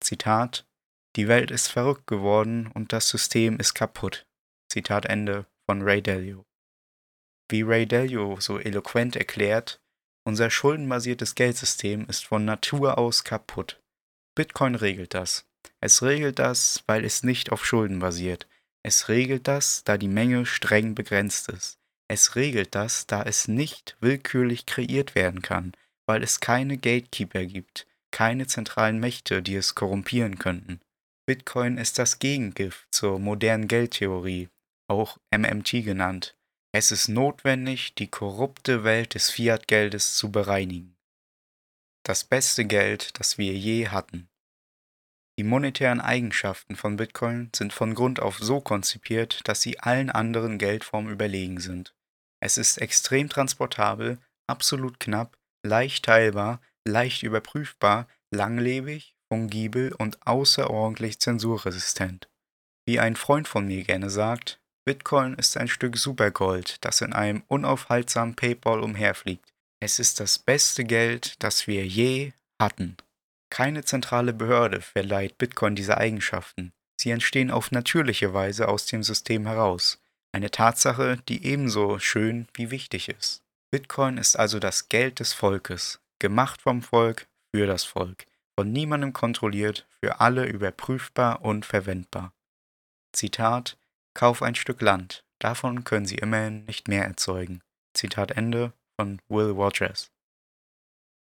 Zitat 0.00 0.68
die 1.18 1.26
Welt 1.26 1.50
ist 1.50 1.66
verrückt 1.66 2.06
geworden 2.06 2.70
und 2.74 2.92
das 2.92 3.08
System 3.08 3.58
ist 3.58 3.74
kaputt. 3.74 4.24
Zitat 4.70 5.04
Ende 5.06 5.46
von 5.66 5.82
Ray 5.82 6.00
Dalio. 6.00 6.44
Wie 7.50 7.62
Ray 7.62 7.86
Dalio 7.86 8.38
so 8.38 8.60
eloquent 8.60 9.16
erklärt, 9.16 9.80
unser 10.24 10.48
schuldenbasiertes 10.48 11.34
Geldsystem 11.34 12.06
ist 12.06 12.24
von 12.24 12.44
Natur 12.44 12.98
aus 12.98 13.24
kaputt. 13.24 13.82
Bitcoin 14.36 14.76
regelt 14.76 15.12
das. 15.12 15.47
Es 15.80 16.02
regelt 16.02 16.38
das, 16.38 16.82
weil 16.86 17.04
es 17.04 17.22
nicht 17.22 17.52
auf 17.52 17.64
Schulden 17.64 17.98
basiert. 17.98 18.46
Es 18.82 19.08
regelt 19.08 19.48
das, 19.48 19.84
da 19.84 19.98
die 19.98 20.08
Menge 20.08 20.46
streng 20.46 20.94
begrenzt 20.94 21.48
ist. 21.48 21.78
Es 22.08 22.36
regelt 22.36 22.74
das, 22.74 23.06
da 23.06 23.22
es 23.22 23.48
nicht 23.48 23.96
willkürlich 24.00 24.66
kreiert 24.66 25.14
werden 25.14 25.42
kann, 25.42 25.72
weil 26.06 26.22
es 26.22 26.40
keine 26.40 26.78
Gatekeeper 26.78 27.44
gibt, 27.44 27.86
keine 28.10 28.46
zentralen 28.46 28.98
Mächte, 28.98 29.42
die 29.42 29.56
es 29.56 29.74
korrumpieren 29.74 30.38
könnten. 30.38 30.80
Bitcoin 31.26 31.76
ist 31.76 31.98
das 31.98 32.18
Gegengift 32.18 32.86
zur 32.90 33.18
modernen 33.18 33.68
Geldtheorie, 33.68 34.48
auch 34.88 35.18
MMT 35.30 35.84
genannt. 35.84 36.36
Es 36.72 36.90
ist 36.92 37.08
notwendig, 37.08 37.94
die 37.94 38.08
korrupte 38.08 38.84
Welt 38.84 39.14
des 39.14 39.30
Fiat-Geldes 39.30 40.16
zu 40.16 40.30
bereinigen. 40.32 40.96
das 42.04 42.24
beste 42.24 42.64
Geld, 42.64 43.18
das 43.20 43.36
wir 43.36 43.52
je 43.52 43.88
hatten. 43.88 44.30
Die 45.38 45.44
monetären 45.44 46.00
Eigenschaften 46.00 46.74
von 46.74 46.96
Bitcoin 46.96 47.50
sind 47.54 47.72
von 47.72 47.94
Grund 47.94 48.18
auf 48.18 48.38
so 48.38 48.60
konzipiert, 48.60 49.40
dass 49.44 49.62
sie 49.62 49.78
allen 49.78 50.10
anderen 50.10 50.58
Geldformen 50.58 51.12
überlegen 51.12 51.60
sind. 51.60 51.94
Es 52.40 52.58
ist 52.58 52.78
extrem 52.78 53.28
transportabel, 53.28 54.18
absolut 54.48 54.98
knapp, 54.98 55.38
leicht 55.64 56.06
teilbar, 56.06 56.60
leicht 56.84 57.22
überprüfbar, 57.22 58.08
langlebig, 58.32 59.14
fungibel 59.32 59.92
und 59.92 60.26
außerordentlich 60.26 61.20
zensurresistent. 61.20 62.28
Wie 62.84 62.98
ein 62.98 63.14
Freund 63.14 63.46
von 63.46 63.64
mir 63.68 63.84
gerne 63.84 64.10
sagt, 64.10 64.60
Bitcoin 64.84 65.34
ist 65.34 65.56
ein 65.56 65.68
Stück 65.68 65.98
Supergold, 65.98 66.84
das 66.84 67.00
in 67.00 67.12
einem 67.12 67.44
unaufhaltsamen 67.46 68.34
PayPal 68.34 68.80
umherfliegt. 68.80 69.54
Es 69.78 70.00
ist 70.00 70.18
das 70.18 70.40
beste 70.40 70.82
Geld, 70.82 71.40
das 71.44 71.68
wir 71.68 71.86
je 71.86 72.32
hatten. 72.60 72.96
Keine 73.50 73.84
zentrale 73.84 74.32
Behörde 74.32 74.80
verleiht 74.80 75.38
Bitcoin 75.38 75.74
diese 75.74 75.98
Eigenschaften. 75.98 76.72
Sie 77.00 77.10
entstehen 77.10 77.50
auf 77.50 77.70
natürliche 77.70 78.34
Weise 78.34 78.68
aus 78.68 78.86
dem 78.86 79.02
System 79.02 79.46
heraus. 79.46 80.00
Eine 80.32 80.50
Tatsache, 80.50 81.18
die 81.28 81.46
ebenso 81.46 81.98
schön 81.98 82.48
wie 82.54 82.70
wichtig 82.70 83.08
ist. 83.08 83.42
Bitcoin 83.70 84.18
ist 84.18 84.36
also 84.36 84.58
das 84.58 84.88
Geld 84.88 85.20
des 85.20 85.32
Volkes, 85.32 86.00
gemacht 86.18 86.62
vom 86.62 86.82
Volk 86.82 87.26
für 87.54 87.66
das 87.66 87.84
Volk, 87.84 88.26
von 88.58 88.72
niemandem 88.72 89.12
kontrolliert, 89.12 89.86
für 90.02 90.20
alle 90.20 90.46
überprüfbar 90.46 91.42
und 91.42 91.64
verwendbar. 91.64 92.32
Zitat: 93.12 93.78
Kauf 94.14 94.42
ein 94.42 94.54
Stück 94.54 94.80
Land, 94.82 95.24
davon 95.38 95.84
können 95.84 96.06
Sie 96.06 96.16
immerhin 96.16 96.64
nicht 96.66 96.88
mehr 96.88 97.04
erzeugen. 97.04 97.60
Zitat 97.94 98.32
Ende 98.32 98.72
von 98.98 99.20
Will 99.28 99.50
Rogers. 99.50 100.10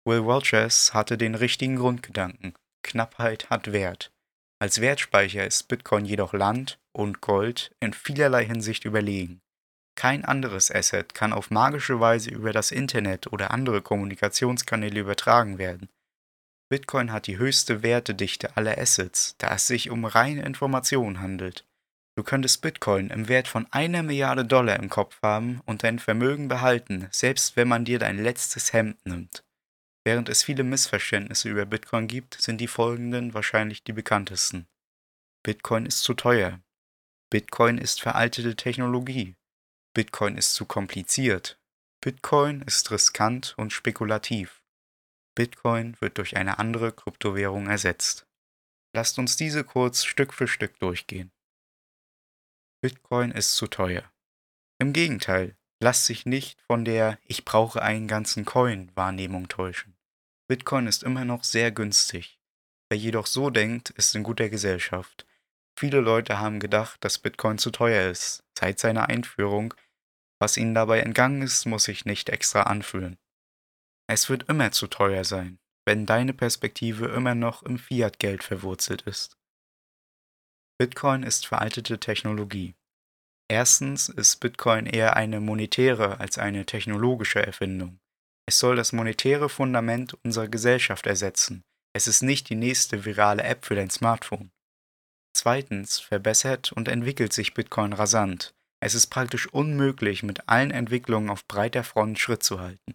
Will 0.04 0.18
Rogers 0.18 0.94
hatte 0.94 1.16
den 1.16 1.36
richtigen 1.36 1.76
Grundgedanken. 1.76 2.54
Knappheit 2.82 3.50
hat 3.50 3.72
Wert. 3.72 4.10
Als 4.60 4.80
Wertspeicher 4.80 5.46
ist 5.46 5.68
Bitcoin 5.68 6.04
jedoch 6.04 6.32
Land 6.32 6.78
und 6.92 7.20
Gold 7.20 7.72
in 7.80 7.92
vielerlei 7.92 8.44
Hinsicht 8.44 8.84
überlegen. 8.84 9.40
Kein 9.94 10.24
anderes 10.24 10.70
Asset 10.70 11.14
kann 11.14 11.32
auf 11.32 11.50
magische 11.50 12.00
Weise 12.00 12.30
über 12.30 12.52
das 12.52 12.72
Internet 12.72 13.32
oder 13.32 13.52
andere 13.52 13.82
Kommunikationskanäle 13.82 15.00
übertragen 15.00 15.58
werden. 15.58 15.88
Bitcoin 16.68 17.12
hat 17.12 17.26
die 17.26 17.38
höchste 17.38 17.82
Wertedichte 17.82 18.56
aller 18.56 18.78
Assets, 18.78 19.36
da 19.38 19.54
es 19.54 19.66
sich 19.66 19.90
um 19.90 20.04
reine 20.04 20.42
Informationen 20.42 21.20
handelt. 21.20 21.64
Du 22.16 22.24
könntest 22.24 22.60
Bitcoin 22.62 23.10
im 23.10 23.28
Wert 23.28 23.46
von 23.46 23.66
einer 23.70 24.02
Milliarde 24.02 24.44
Dollar 24.44 24.78
im 24.78 24.88
Kopf 24.88 25.18
haben 25.22 25.60
und 25.66 25.82
dein 25.84 25.98
Vermögen 25.98 26.48
behalten, 26.48 27.08
selbst 27.10 27.56
wenn 27.56 27.68
man 27.68 27.84
dir 27.84 27.98
dein 27.98 28.22
letztes 28.22 28.72
Hemd 28.72 29.04
nimmt. 29.06 29.44
Während 30.04 30.28
es 30.28 30.42
viele 30.42 30.64
Missverständnisse 30.64 31.48
über 31.48 31.64
Bitcoin 31.64 32.08
gibt, 32.08 32.40
sind 32.40 32.60
die 32.60 32.66
folgenden 32.66 33.34
wahrscheinlich 33.34 33.84
die 33.84 33.92
bekanntesten. 33.92 34.66
Bitcoin 35.44 35.86
ist 35.86 36.02
zu 36.02 36.14
teuer. 36.14 36.60
Bitcoin 37.30 37.78
ist 37.78 38.00
veraltete 38.00 38.56
Technologie. 38.56 39.36
Bitcoin 39.94 40.36
ist 40.36 40.54
zu 40.54 40.66
kompliziert. 40.66 41.60
Bitcoin 42.00 42.62
ist 42.62 42.90
riskant 42.90 43.54
und 43.56 43.72
spekulativ. 43.72 44.62
Bitcoin 45.34 45.96
wird 46.00 46.18
durch 46.18 46.36
eine 46.36 46.58
andere 46.58 46.92
Kryptowährung 46.92 47.68
ersetzt. 47.68 48.26
Lasst 48.94 49.18
uns 49.18 49.36
diese 49.36 49.64
kurz 49.64 50.04
Stück 50.04 50.34
für 50.34 50.48
Stück 50.48 50.78
durchgehen. 50.78 51.32
Bitcoin 52.82 53.30
ist 53.30 53.54
zu 53.54 53.68
teuer. 53.68 54.12
Im 54.78 54.92
Gegenteil, 54.92 55.56
Lass 55.82 56.06
sich 56.06 56.26
nicht 56.26 56.60
von 56.68 56.84
der 56.84 57.18
Ich 57.24 57.44
brauche 57.44 57.82
einen 57.82 58.06
ganzen 58.06 58.44
Coin 58.44 58.92
Wahrnehmung 58.94 59.48
täuschen. 59.48 59.96
Bitcoin 60.46 60.86
ist 60.86 61.02
immer 61.02 61.24
noch 61.24 61.42
sehr 61.42 61.72
günstig. 61.72 62.38
Wer 62.88 62.98
jedoch 62.98 63.26
so 63.26 63.50
denkt, 63.50 63.90
ist 63.90 64.14
in 64.14 64.22
guter 64.22 64.48
Gesellschaft. 64.48 65.26
Viele 65.76 65.98
Leute 65.98 66.38
haben 66.38 66.60
gedacht, 66.60 67.02
dass 67.02 67.18
Bitcoin 67.18 67.58
zu 67.58 67.72
teuer 67.72 68.08
ist, 68.08 68.44
seit 68.56 68.78
seiner 68.78 69.08
Einführung. 69.08 69.74
Was 70.38 70.56
ihnen 70.56 70.72
dabei 70.72 71.00
entgangen 71.00 71.42
ist, 71.42 71.66
muss 71.66 71.88
ich 71.88 72.04
nicht 72.04 72.28
extra 72.28 72.62
anführen. 72.62 73.18
Es 74.06 74.28
wird 74.28 74.48
immer 74.48 74.70
zu 74.70 74.86
teuer 74.86 75.24
sein, 75.24 75.58
wenn 75.84 76.06
deine 76.06 76.32
Perspektive 76.32 77.06
immer 77.06 77.34
noch 77.34 77.64
im 77.64 77.80
Fiat-Geld 77.80 78.44
verwurzelt 78.44 79.02
ist. 79.02 79.36
Bitcoin 80.78 81.24
ist 81.24 81.44
veraltete 81.44 81.98
Technologie. 81.98 82.76
Erstens 83.48 84.08
ist 84.08 84.40
Bitcoin 84.40 84.86
eher 84.86 85.16
eine 85.16 85.40
monetäre 85.40 86.20
als 86.20 86.38
eine 86.38 86.64
technologische 86.64 87.44
Erfindung. 87.44 87.98
Es 88.46 88.58
soll 88.58 88.76
das 88.76 88.92
monetäre 88.92 89.48
Fundament 89.48 90.14
unserer 90.24 90.48
Gesellschaft 90.48 91.06
ersetzen. 91.06 91.62
Es 91.94 92.06
ist 92.06 92.22
nicht 92.22 92.48
die 92.48 92.54
nächste 92.54 93.04
virale 93.04 93.42
App 93.42 93.64
für 93.64 93.74
dein 93.74 93.90
Smartphone. 93.90 94.50
Zweitens 95.34 96.00
verbessert 96.00 96.72
und 96.72 96.88
entwickelt 96.88 97.32
sich 97.32 97.54
Bitcoin 97.54 97.92
rasant. 97.92 98.54
Es 98.80 98.94
ist 98.94 99.06
praktisch 99.08 99.46
unmöglich, 99.48 100.22
mit 100.22 100.48
allen 100.48 100.70
Entwicklungen 100.70 101.30
auf 101.30 101.46
breiter 101.46 101.84
Front 101.84 102.18
Schritt 102.18 102.42
zu 102.42 102.60
halten. 102.60 102.94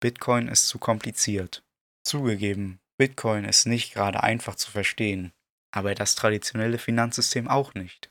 Bitcoin 0.00 0.48
ist 0.48 0.68
zu 0.68 0.78
kompliziert. 0.78 1.62
Zugegeben, 2.02 2.80
Bitcoin 2.98 3.44
ist 3.44 3.66
nicht 3.66 3.94
gerade 3.94 4.22
einfach 4.22 4.56
zu 4.56 4.70
verstehen, 4.70 5.32
aber 5.70 5.94
das 5.94 6.14
traditionelle 6.14 6.78
Finanzsystem 6.78 7.48
auch 7.48 7.74
nicht. 7.74 8.10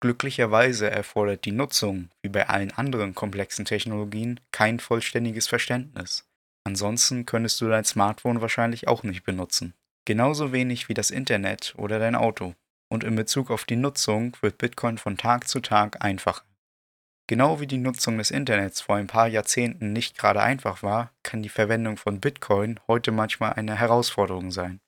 Glücklicherweise 0.00 0.90
erfordert 0.90 1.44
die 1.44 1.52
Nutzung, 1.52 2.10
wie 2.22 2.28
bei 2.28 2.48
allen 2.48 2.72
anderen 2.72 3.14
komplexen 3.14 3.64
Technologien, 3.64 4.40
kein 4.52 4.80
vollständiges 4.80 5.46
Verständnis. 5.46 6.28
Ansonsten 6.64 7.26
könntest 7.26 7.60
du 7.60 7.68
dein 7.68 7.84
Smartphone 7.84 8.40
wahrscheinlich 8.40 8.88
auch 8.88 9.02
nicht 9.02 9.24
benutzen. 9.24 9.74
Genauso 10.06 10.52
wenig 10.52 10.88
wie 10.88 10.94
das 10.94 11.10
Internet 11.10 11.74
oder 11.76 11.98
dein 11.98 12.14
Auto. 12.14 12.54
Und 12.90 13.04
in 13.04 13.16
Bezug 13.16 13.50
auf 13.50 13.64
die 13.64 13.76
Nutzung 13.76 14.36
wird 14.40 14.58
Bitcoin 14.58 14.98
von 14.98 15.16
Tag 15.16 15.48
zu 15.48 15.60
Tag 15.60 16.04
einfacher. 16.04 16.44
Genau 17.26 17.58
wie 17.58 17.66
die 17.66 17.78
Nutzung 17.78 18.18
des 18.18 18.30
Internets 18.30 18.82
vor 18.82 18.96
ein 18.96 19.06
paar 19.06 19.28
Jahrzehnten 19.28 19.94
nicht 19.94 20.18
gerade 20.18 20.42
einfach 20.42 20.82
war, 20.82 21.10
kann 21.22 21.42
die 21.42 21.48
Verwendung 21.48 21.96
von 21.96 22.20
Bitcoin 22.20 22.78
heute 22.86 23.12
manchmal 23.12 23.54
eine 23.54 23.76
Herausforderung 23.76 24.50
sein. 24.50 24.80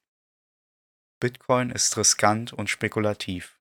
Bitcoin 1.19 1.71
ist 1.71 1.97
riskant 1.97 2.53
und 2.53 2.69
spekulativ. 2.69 3.56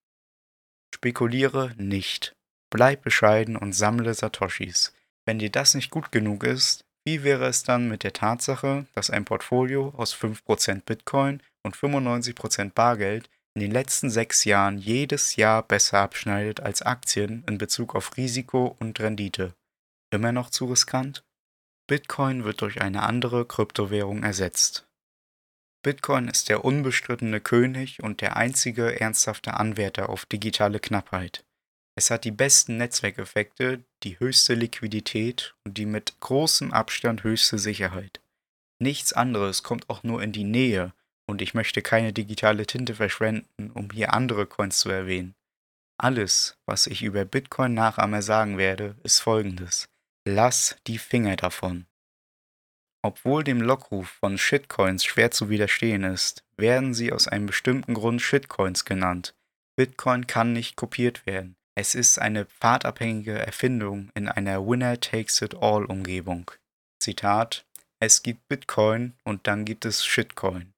Spekuliere 0.95 1.73
nicht. 1.75 2.37
Bleib 2.69 3.03
bescheiden 3.03 3.57
und 3.57 3.73
sammle 3.73 4.13
Satoshis. 4.13 4.93
Wenn 5.25 5.39
dir 5.39 5.49
das 5.51 5.73
nicht 5.73 5.91
gut 5.91 6.09
genug 6.13 6.45
ist, 6.45 6.85
wie 7.03 7.21
wäre 7.23 7.47
es 7.47 7.63
dann 7.63 7.89
mit 7.89 8.03
der 8.03 8.13
Tatsache, 8.13 8.85
dass 8.93 9.09
ein 9.09 9.25
Portfolio 9.25 9.93
aus 9.97 10.15
5% 10.15 10.83
Bitcoin 10.85 11.43
und 11.63 11.75
95% 11.75 12.71
Bargeld 12.71 13.29
in 13.55 13.59
den 13.59 13.71
letzten 13.71 14.09
sechs 14.09 14.45
Jahren 14.45 14.77
jedes 14.77 15.35
Jahr 15.35 15.63
besser 15.63 15.99
abschneidet 15.99 16.61
als 16.61 16.81
Aktien 16.81 17.43
in 17.45 17.57
Bezug 17.57 17.93
auf 17.93 18.15
Risiko 18.15 18.77
und 18.79 18.97
Rendite? 19.01 19.53
Immer 20.11 20.31
noch 20.31 20.49
zu 20.49 20.63
riskant? 20.63 21.25
Bitcoin 21.87 22.45
wird 22.45 22.61
durch 22.61 22.79
eine 22.79 23.03
andere 23.03 23.45
Kryptowährung 23.45 24.23
ersetzt. 24.23 24.87
Bitcoin 25.85 26.27
ist 26.27 26.49
der 26.49 26.65
unbestrittene 26.65 27.39
König 27.39 28.01
und 28.01 28.21
der 28.21 28.37
einzige 28.37 28.99
ernsthafte 28.99 29.53
Anwärter 29.53 30.09
auf 30.09 30.25
digitale 30.25 30.79
Knappheit. 30.79 31.45
Es 31.93 32.09
hat 32.09 32.23
die 32.23 32.31
besten 32.31 32.77
Netzwerkeffekte, 32.77 33.83
die 34.01 34.19
höchste 34.19 34.55
Liquidität 34.55 35.53
und 35.63 35.77
die 35.77 35.85
mit 35.85 36.19
großem 36.21 36.73
Abstand 36.73 37.23
höchste 37.23 37.59
Sicherheit. 37.59 38.19
Nichts 38.79 39.13
anderes 39.13 39.61
kommt 39.61 39.87
auch 39.91 40.01
nur 40.01 40.23
in 40.23 40.31
die 40.31 40.43
Nähe, 40.43 40.91
und 41.27 41.43
ich 41.43 41.53
möchte 41.53 41.83
keine 41.83 42.13
digitale 42.13 42.65
Tinte 42.65 42.95
verschwenden, 42.95 43.69
um 43.69 43.91
hier 43.91 44.11
andere 44.11 44.47
Coins 44.47 44.79
zu 44.79 44.89
erwähnen. 44.89 45.35
Alles, 45.99 46.57
was 46.65 46.87
ich 46.87 47.03
über 47.03 47.25
Bitcoin 47.25 47.75
Nachahmer 47.75 48.23
sagen 48.23 48.57
werde, 48.57 48.95
ist 49.03 49.19
folgendes. 49.19 49.87
Lass 50.27 50.77
die 50.87 50.97
Finger 50.97 51.35
davon. 51.35 51.85
Obwohl 53.05 53.43
dem 53.43 53.61
Lockruf 53.61 54.09
von 54.19 54.39
Shitcoins 54.39 55.05
schwer 55.05 55.29
zu 55.29 55.47
widerstehen 55.47 56.01
ist, 56.01 56.43
werden 56.57 56.95
sie 56.95 57.13
aus 57.13 57.27
einem 57.27 57.45
bestimmten 57.45 57.93
Grund 57.93 58.19
Shitcoins 58.19 58.83
genannt. 58.83 59.35
Bitcoin 59.77 60.25
kann 60.25 60.53
nicht 60.53 60.75
kopiert 60.75 61.27
werden. 61.27 61.55
Es 61.75 61.93
ist 61.93 62.17
eine 62.17 62.47
pfadabhängige 62.47 63.37
Erfindung 63.37 64.09
in 64.15 64.27
einer 64.27 64.65
Winner-takes-it-all-Umgebung. 64.65 66.49
Zitat: 66.99 67.67
Es 67.99 68.23
gibt 68.23 68.47
Bitcoin 68.47 69.13
und 69.23 69.45
dann 69.45 69.65
gibt 69.65 69.85
es 69.85 70.03
Shitcoin. 70.03 70.73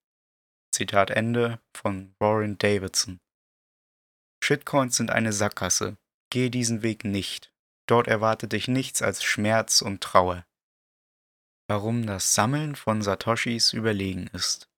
Zitat 0.76 1.12
Ende 1.12 1.62
von 1.74 2.14
Warren 2.20 2.58
Davidson. 2.58 3.22
Shitcoins 4.44 4.98
sind 4.98 5.12
eine 5.12 5.32
Sackgasse. 5.32 5.96
Gehe 6.30 6.50
diesen 6.50 6.82
Weg 6.84 7.06
nicht. 7.06 7.54
Dort 7.88 8.10
erwartet 8.10 8.52
dich 8.52 8.68
nichts 8.68 9.02
als 9.02 9.24
Schmerz 9.24 9.82
und 9.82 10.02
Trauer 10.02 10.44
warum 11.68 12.06
das 12.06 12.34
Sammeln 12.34 12.76
von 12.76 13.02
Satoshis 13.02 13.72
überlegen 13.74 14.28
ist. 14.34 14.70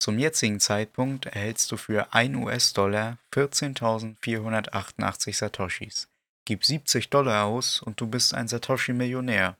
Zum 0.00 0.18
jetzigen 0.18 0.60
Zeitpunkt 0.60 1.26
erhältst 1.26 1.72
du 1.72 1.76
für 1.76 2.14
1 2.14 2.36
US-Dollar 2.36 3.18
14.488 3.32 5.34
Satoshis. 5.34 6.08
Gib 6.44 6.64
70 6.64 7.10
Dollar 7.10 7.46
aus 7.46 7.82
und 7.82 8.00
du 8.00 8.06
bist 8.06 8.32
ein 8.32 8.46
Satoshi-Millionär. 8.48 9.56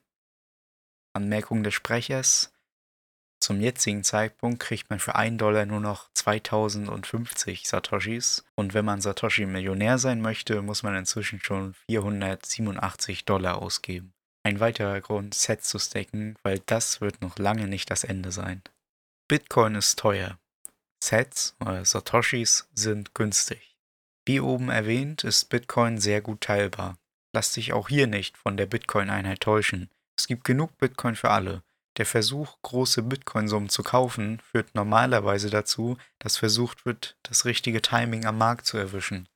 Anmerkung 1.12 1.64
des 1.64 1.74
Sprechers. 1.74 2.52
Zum 3.40 3.60
jetzigen 3.60 4.04
Zeitpunkt 4.04 4.60
kriegt 4.60 4.90
man 4.90 5.00
für 5.00 5.16
1 5.16 5.38
Dollar 5.38 5.66
nur 5.66 5.80
noch 5.80 6.08
2050 6.14 7.68
Satoshis 7.68 8.44
und 8.54 8.74
wenn 8.74 8.84
man 8.84 9.00
Satoshi-Millionär 9.00 9.98
sein 9.98 10.20
möchte, 10.20 10.62
muss 10.62 10.84
man 10.84 10.94
inzwischen 10.94 11.40
schon 11.40 11.74
487 11.88 13.24
Dollar 13.24 13.60
ausgeben. 13.60 14.14
Ein 14.48 14.60
weiterer 14.60 15.02
Grund, 15.02 15.34
Sets 15.34 15.68
zu 15.68 15.78
stacken, 15.78 16.34
weil 16.42 16.60
das 16.60 17.02
wird 17.02 17.20
noch 17.20 17.38
lange 17.38 17.68
nicht 17.68 17.90
das 17.90 18.02
Ende 18.02 18.32
sein. 18.32 18.62
Bitcoin 19.28 19.74
ist 19.74 19.98
teuer. 19.98 20.38
Sets 21.04 21.54
oder 21.60 21.84
Satoshis 21.84 22.66
sind 22.72 23.14
günstig. 23.14 23.76
Wie 24.24 24.40
oben 24.40 24.70
erwähnt, 24.70 25.22
ist 25.22 25.50
Bitcoin 25.50 25.98
sehr 25.98 26.22
gut 26.22 26.40
teilbar. 26.40 26.96
Lass 27.34 27.52
dich 27.52 27.74
auch 27.74 27.90
hier 27.90 28.06
nicht 28.06 28.38
von 28.38 28.56
der 28.56 28.64
Bitcoin-Einheit 28.64 29.42
täuschen. 29.42 29.90
Es 30.16 30.26
gibt 30.26 30.44
genug 30.44 30.78
Bitcoin 30.78 31.14
für 31.14 31.28
alle. 31.28 31.62
Der 31.98 32.06
Versuch, 32.06 32.56
große 32.62 33.02
Bitcoin-Summen 33.02 33.68
zu 33.68 33.82
kaufen, 33.82 34.40
führt 34.40 34.74
normalerweise 34.74 35.50
dazu, 35.50 35.98
dass 36.20 36.38
versucht 36.38 36.86
wird, 36.86 37.18
das 37.22 37.44
richtige 37.44 37.82
Timing 37.82 38.24
am 38.24 38.38
Markt 38.38 38.64
zu 38.64 38.78
erwischen. 38.78 39.28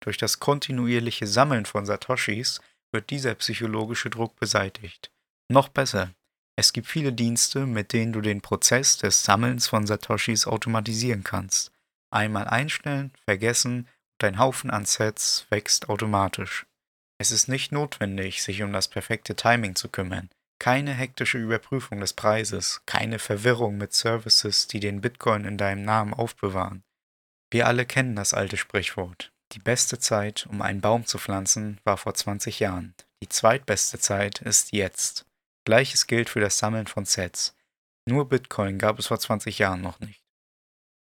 Durch 0.00 0.16
das 0.16 0.40
kontinuierliche 0.40 1.26
Sammeln 1.26 1.66
von 1.66 1.84
Satoshis 1.84 2.62
wird 2.94 3.10
dieser 3.10 3.34
psychologische 3.34 4.08
Druck 4.08 4.36
beseitigt. 4.36 5.10
Noch 5.50 5.68
besser, 5.68 6.14
es 6.56 6.72
gibt 6.72 6.86
viele 6.86 7.12
Dienste, 7.12 7.66
mit 7.66 7.92
denen 7.92 8.12
du 8.12 8.20
den 8.20 8.40
Prozess 8.40 8.96
des 8.96 9.24
Sammelns 9.24 9.66
von 9.66 9.86
Satoshis 9.86 10.46
automatisieren 10.46 11.24
kannst. 11.24 11.72
Einmal 12.10 12.46
einstellen, 12.46 13.12
vergessen, 13.24 13.88
dein 14.18 14.38
Haufen 14.38 14.70
an 14.70 14.84
Sets 14.84 15.46
wächst 15.50 15.88
automatisch. 15.88 16.64
Es 17.18 17.32
ist 17.32 17.48
nicht 17.48 17.72
notwendig, 17.72 18.42
sich 18.42 18.62
um 18.62 18.72
das 18.72 18.88
perfekte 18.88 19.34
Timing 19.34 19.74
zu 19.74 19.88
kümmern. 19.88 20.30
Keine 20.60 20.94
hektische 20.94 21.38
Überprüfung 21.38 22.00
des 22.00 22.12
Preises, 22.12 22.82
keine 22.86 23.18
Verwirrung 23.18 23.76
mit 23.76 23.92
Services, 23.92 24.68
die 24.68 24.78
den 24.78 25.00
Bitcoin 25.00 25.44
in 25.44 25.58
deinem 25.58 25.82
Namen 25.82 26.14
aufbewahren. 26.14 26.84
Wir 27.50 27.66
alle 27.66 27.84
kennen 27.84 28.14
das 28.14 28.32
alte 28.32 28.56
Sprichwort. 28.56 29.33
Die 29.54 29.60
beste 29.60 30.00
Zeit, 30.00 30.46
um 30.50 30.62
einen 30.62 30.80
Baum 30.80 31.06
zu 31.06 31.16
pflanzen, 31.16 31.80
war 31.84 31.96
vor 31.96 32.12
20 32.12 32.58
Jahren. 32.58 32.92
Die 33.22 33.28
zweitbeste 33.28 34.00
Zeit 34.00 34.40
ist 34.40 34.72
jetzt. 34.72 35.26
Gleiches 35.64 36.08
gilt 36.08 36.28
für 36.28 36.40
das 36.40 36.58
Sammeln 36.58 36.88
von 36.88 37.04
Sets. 37.04 37.54
Nur 38.04 38.28
Bitcoin 38.28 38.78
gab 38.78 38.98
es 38.98 39.06
vor 39.06 39.20
20 39.20 39.60
Jahren 39.60 39.80
noch 39.80 40.00
nicht. 40.00 40.24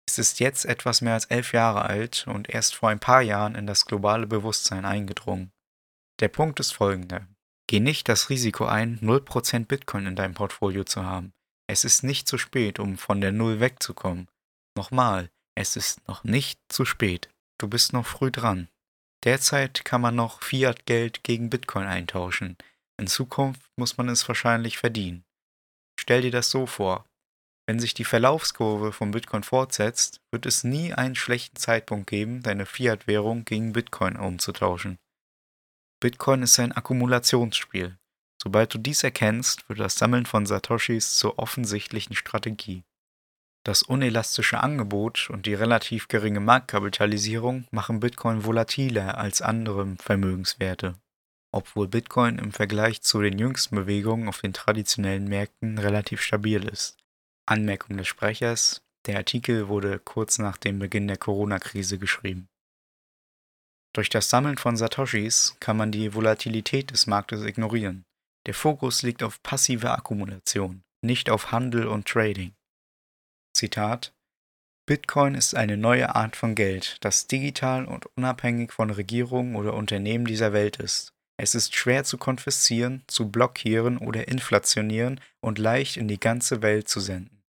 Es 0.07 0.17
ist 0.17 0.39
jetzt 0.39 0.63
etwas 0.63 1.01
mehr 1.01 1.15
als 1.15 1.25
elf 1.25 1.51
Jahre 1.51 1.83
alt 1.83 2.25
und 2.25 2.49
erst 2.49 2.75
vor 2.75 2.87
ein 2.87 3.01
paar 3.01 3.21
Jahren 3.21 3.53
in 3.55 3.67
das 3.67 3.85
globale 3.85 4.25
Bewusstsein 4.25 4.85
eingedrungen. 4.85 5.51
Der 6.21 6.29
Punkt 6.29 6.61
ist 6.61 6.71
folgender. 6.71 7.27
Geh 7.67 7.81
nicht 7.81 8.07
das 8.07 8.29
Risiko 8.29 8.65
ein, 8.65 8.97
0% 9.01 9.65
Bitcoin 9.65 10.05
in 10.05 10.15
deinem 10.15 10.35
Portfolio 10.35 10.85
zu 10.85 11.03
haben. 11.03 11.33
Es 11.69 11.83
ist 11.83 12.01
nicht 12.01 12.29
zu 12.29 12.37
spät, 12.37 12.79
um 12.79 12.97
von 12.97 13.19
der 13.19 13.33
Null 13.33 13.59
wegzukommen. 13.59 14.29
Nochmal, 14.77 15.29
es 15.53 15.75
ist 15.75 16.07
noch 16.07 16.23
nicht 16.23 16.61
zu 16.69 16.85
spät. 16.85 17.29
Du 17.59 17.67
bist 17.67 17.93
noch 17.93 18.05
früh 18.05 18.31
dran. 18.31 18.69
Derzeit 19.23 19.83
kann 19.83 20.01
man 20.01 20.15
noch 20.15 20.43
Fiat-Geld 20.43 21.23
gegen 21.23 21.49
Bitcoin 21.49 21.87
eintauschen. 21.87 22.57
In 22.99 23.07
Zukunft 23.07 23.61
muss 23.75 23.97
man 23.97 24.09
es 24.09 24.27
wahrscheinlich 24.27 24.77
verdienen. 24.77 25.23
Stell 25.99 26.21
dir 26.21 26.31
das 26.31 26.51
so 26.51 26.65
vor. 26.65 27.05
Wenn 27.67 27.79
sich 27.79 27.93
die 27.93 28.05
Verlaufskurve 28.05 28.93
von 28.93 29.11
Bitcoin 29.11 29.43
fortsetzt, 29.43 30.21
wird 30.31 30.45
es 30.45 30.63
nie 30.63 30.93
einen 30.93 31.15
schlechten 31.15 31.57
Zeitpunkt 31.57 32.09
geben, 32.09 32.41
deine 32.41 32.65
Fiat-Währung 32.65 33.43
gegen 33.43 33.73
Bitcoin 33.73 34.15
umzutauschen. 34.15 34.97
Bitcoin 35.99 36.43
ist 36.43 36.59
ein 36.59 36.71
Akkumulationsspiel. 36.71 37.97
Sobald 38.41 38.73
du 38.73 38.77
dies 38.77 39.03
erkennst, 39.03 39.67
wird 39.67 39.79
das 39.79 39.97
Sammeln 39.97 40.25
von 40.25 40.45
Satoshis 40.45 41.17
zur 41.17 41.39
offensichtlichen 41.39 42.15
Strategie. 42.15 42.83
Das 43.67 43.83
unelastische 43.83 44.63
Angebot 44.63 45.29
und 45.29 45.45
die 45.45 45.53
relativ 45.53 46.07
geringe 46.07 46.39
Marktkapitalisierung 46.39 47.67
machen 47.69 47.99
Bitcoin 47.99 48.45
volatiler 48.45 49.17
als 49.17 49.41
andere 49.41 49.97
Vermögenswerte, 49.99 50.95
obwohl 51.51 51.89
Bitcoin 51.89 52.39
im 52.39 52.53
Vergleich 52.53 53.01
zu 53.01 53.21
den 53.21 53.37
jüngsten 53.37 53.75
Bewegungen 53.75 54.29
auf 54.29 54.39
den 54.39 54.53
traditionellen 54.53 55.27
Märkten 55.27 55.79
relativ 55.79 56.21
stabil 56.21 56.63
ist. 56.63 56.95
Anmerkung 57.45 57.97
des 57.97 58.07
Sprechers, 58.07 58.83
der 59.05 59.17
Artikel 59.17 59.67
wurde 59.67 59.99
kurz 59.99 60.39
nach 60.39 60.55
dem 60.55 60.79
Beginn 60.79 61.09
der 61.09 61.17
Corona-Krise 61.17 61.97
geschrieben. 61.97 62.47
Durch 63.93 64.07
das 64.07 64.29
Sammeln 64.29 64.57
von 64.57 64.77
Satoshis 64.77 65.57
kann 65.59 65.75
man 65.75 65.91
die 65.91 66.13
Volatilität 66.13 66.91
des 66.91 67.05
Marktes 67.05 67.43
ignorieren. 67.43 68.05
Der 68.45 68.53
Fokus 68.53 69.03
liegt 69.03 69.23
auf 69.23 69.43
passive 69.43 69.91
Akkumulation, 69.91 70.83
nicht 71.03 71.29
auf 71.29 71.51
Handel 71.51 71.87
und 71.87 72.07
Trading. 72.07 72.53
Zitat 73.57 74.13
Bitcoin 74.85 75.33
ist 75.33 75.55
eine 75.55 75.77
neue 75.77 76.15
Art 76.15 76.35
von 76.35 76.53
Geld, 76.53 76.97
das 77.01 77.25
digital 77.25 77.85
und 77.85 78.05
unabhängig 78.15 78.71
von 78.71 78.91
Regierungen 78.91 79.55
oder 79.55 79.73
Unternehmen 79.73 80.25
dieser 80.25 80.53
Welt 80.53 80.77
ist. 80.77 81.15
Es 81.37 81.55
ist 81.55 81.75
schwer 81.75 82.03
zu 82.03 82.19
konfiszieren, 82.19 83.03
zu 83.07 83.31
blockieren 83.31 83.97
oder 83.97 84.27
inflationieren 84.27 85.19
und 85.41 85.57
leicht 85.57 85.97
in 85.97 86.07
die 86.07 86.19
ganze 86.19 86.61
Welt 86.61 86.87
zu 86.87 86.99
senden. 86.99 87.41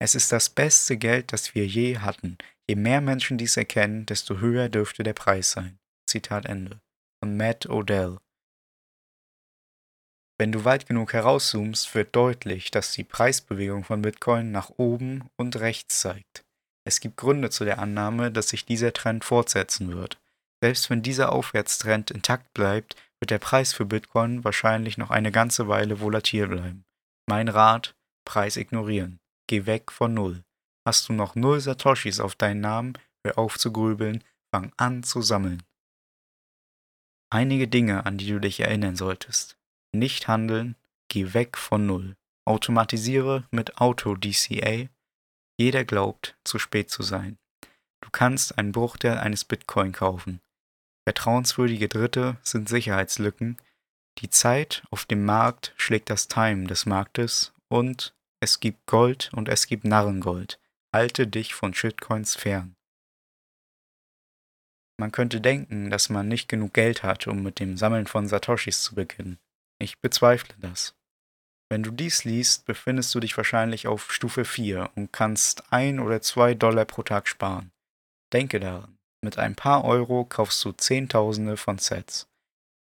Es 0.00 0.14
ist 0.14 0.30
das 0.30 0.50
beste 0.50 0.96
Geld, 0.96 1.32
das 1.32 1.56
wir 1.56 1.66
je 1.66 1.98
hatten. 1.98 2.38
Je 2.70 2.76
mehr 2.76 3.00
Menschen 3.00 3.36
dies 3.36 3.56
erkennen, 3.56 4.06
desto 4.06 4.38
höher 4.38 4.68
dürfte 4.68 5.02
der 5.02 5.14
Preis 5.14 5.50
sein. 5.50 5.78
Zitat 6.08 6.46
Ende. 6.46 6.80
Von 7.20 7.36
Matt 7.36 7.68
Odell. 7.68 8.18
Wenn 10.38 10.52
du 10.52 10.64
weit 10.64 10.86
genug 10.86 11.14
herauszoomst, 11.14 11.94
wird 11.94 12.14
deutlich, 12.14 12.70
dass 12.70 12.92
die 12.92 13.04
Preisbewegung 13.04 13.84
von 13.84 14.02
Bitcoin 14.02 14.52
nach 14.52 14.70
oben 14.76 15.24
und 15.36 15.56
rechts 15.56 16.00
zeigt. 16.00 16.44
Es 16.84 17.00
gibt 17.00 17.16
Gründe 17.16 17.50
zu 17.50 17.64
der 17.64 17.78
Annahme, 17.78 18.30
dass 18.30 18.50
sich 18.50 18.64
dieser 18.66 18.92
Trend 18.92 19.24
fortsetzen 19.24 19.92
wird. 19.96 20.20
Selbst 20.62 20.90
wenn 20.90 21.02
dieser 21.02 21.32
Aufwärtstrend 21.32 22.10
intakt 22.10 22.52
bleibt, 22.54 22.96
wird 23.18 23.30
der 23.30 23.38
Preis 23.38 23.72
für 23.72 23.86
Bitcoin 23.86 24.44
wahrscheinlich 24.44 24.98
noch 24.98 25.10
eine 25.10 25.32
ganze 25.32 25.68
Weile 25.68 26.00
volatil 26.00 26.48
bleiben. 26.48 26.84
Mein 27.28 27.48
Rat, 27.48 27.94
Preis 28.24 28.56
ignorieren. 28.56 29.18
Geh 29.48 29.66
weg 29.66 29.90
von 29.90 30.12
Null. 30.12 30.42
Hast 30.86 31.08
du 31.08 31.12
noch 31.12 31.34
null 31.34 31.60
Satoshis 31.60 32.20
auf 32.20 32.36
deinen 32.36 32.60
Namen, 32.60 32.98
hör 33.24 33.38
auf 33.38 33.58
zu 33.58 33.72
grübeln, 33.72 34.22
fang 34.54 34.72
an 34.76 35.02
zu 35.02 35.22
sammeln. 35.22 35.62
Einige 37.30 37.66
Dinge, 37.66 38.06
an 38.06 38.18
die 38.18 38.28
du 38.28 38.38
dich 38.38 38.60
erinnern 38.60 38.94
solltest. 38.94 39.55
Nicht 39.98 40.28
handeln, 40.28 40.76
geh 41.08 41.32
weg 41.32 41.56
von 41.56 41.86
Null. 41.86 42.16
Automatisiere 42.44 43.44
mit 43.50 43.78
Auto-DCA. 43.78 44.88
Jeder 45.58 45.84
glaubt, 45.86 46.36
zu 46.44 46.58
spät 46.58 46.90
zu 46.90 47.02
sein. 47.02 47.38
Du 48.02 48.10
kannst 48.10 48.58
einen 48.58 48.72
Bruchteil 48.72 49.16
eines 49.16 49.46
Bitcoin 49.46 49.92
kaufen. 49.92 50.42
Vertrauenswürdige 51.08 51.88
Dritte 51.88 52.36
sind 52.42 52.68
Sicherheitslücken. 52.68 53.56
Die 54.18 54.28
Zeit 54.28 54.82
auf 54.90 55.06
dem 55.06 55.24
Markt 55.24 55.72
schlägt 55.76 56.10
das 56.10 56.28
Time 56.28 56.66
des 56.66 56.84
Marktes 56.84 57.54
und 57.68 58.14
es 58.40 58.60
gibt 58.60 58.84
Gold 58.86 59.30
und 59.32 59.48
es 59.48 59.66
gibt 59.66 59.84
Narrengold. 59.84 60.60
Halte 60.94 61.26
dich 61.26 61.54
von 61.54 61.72
Shitcoins 61.72 62.36
fern. 62.36 62.76
Man 64.98 65.10
könnte 65.10 65.40
denken, 65.40 65.88
dass 65.88 66.10
man 66.10 66.28
nicht 66.28 66.48
genug 66.48 66.74
Geld 66.74 67.02
hat, 67.02 67.26
um 67.26 67.42
mit 67.42 67.60
dem 67.60 67.78
Sammeln 67.78 68.06
von 68.06 68.28
Satoshis 68.28 68.82
zu 68.82 68.94
beginnen. 68.94 69.38
Ich 69.78 70.00
bezweifle 70.00 70.54
das. 70.58 70.94
Wenn 71.68 71.82
du 71.82 71.90
dies 71.90 72.24
liest, 72.24 72.64
befindest 72.64 73.14
du 73.14 73.20
dich 73.20 73.36
wahrscheinlich 73.36 73.86
auf 73.86 74.12
Stufe 74.12 74.44
4 74.44 74.90
und 74.94 75.12
kannst 75.12 75.72
ein 75.72 75.98
oder 75.98 76.22
zwei 76.22 76.54
Dollar 76.54 76.84
pro 76.84 77.02
Tag 77.02 77.28
sparen. 77.28 77.72
Denke 78.32 78.60
daran, 78.60 78.96
mit 79.22 79.38
ein 79.38 79.56
paar 79.56 79.84
Euro 79.84 80.24
kaufst 80.24 80.64
du 80.64 80.72
Zehntausende 80.72 81.56
von 81.56 81.78
Sets. 81.78 82.28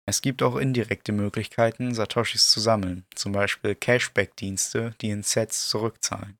Es 0.07 0.21
gibt 0.21 0.41
auch 0.41 0.55
indirekte 0.55 1.11
Möglichkeiten, 1.11 1.93
Satoshis 1.93 2.49
zu 2.49 2.59
sammeln, 2.59 3.05
zum 3.15 3.31
Beispiel 3.31 3.75
Cashback-Dienste, 3.75 4.95
die 4.99 5.11
in 5.11 5.23
Sets 5.23 5.69
zurückzahlen. 5.69 6.37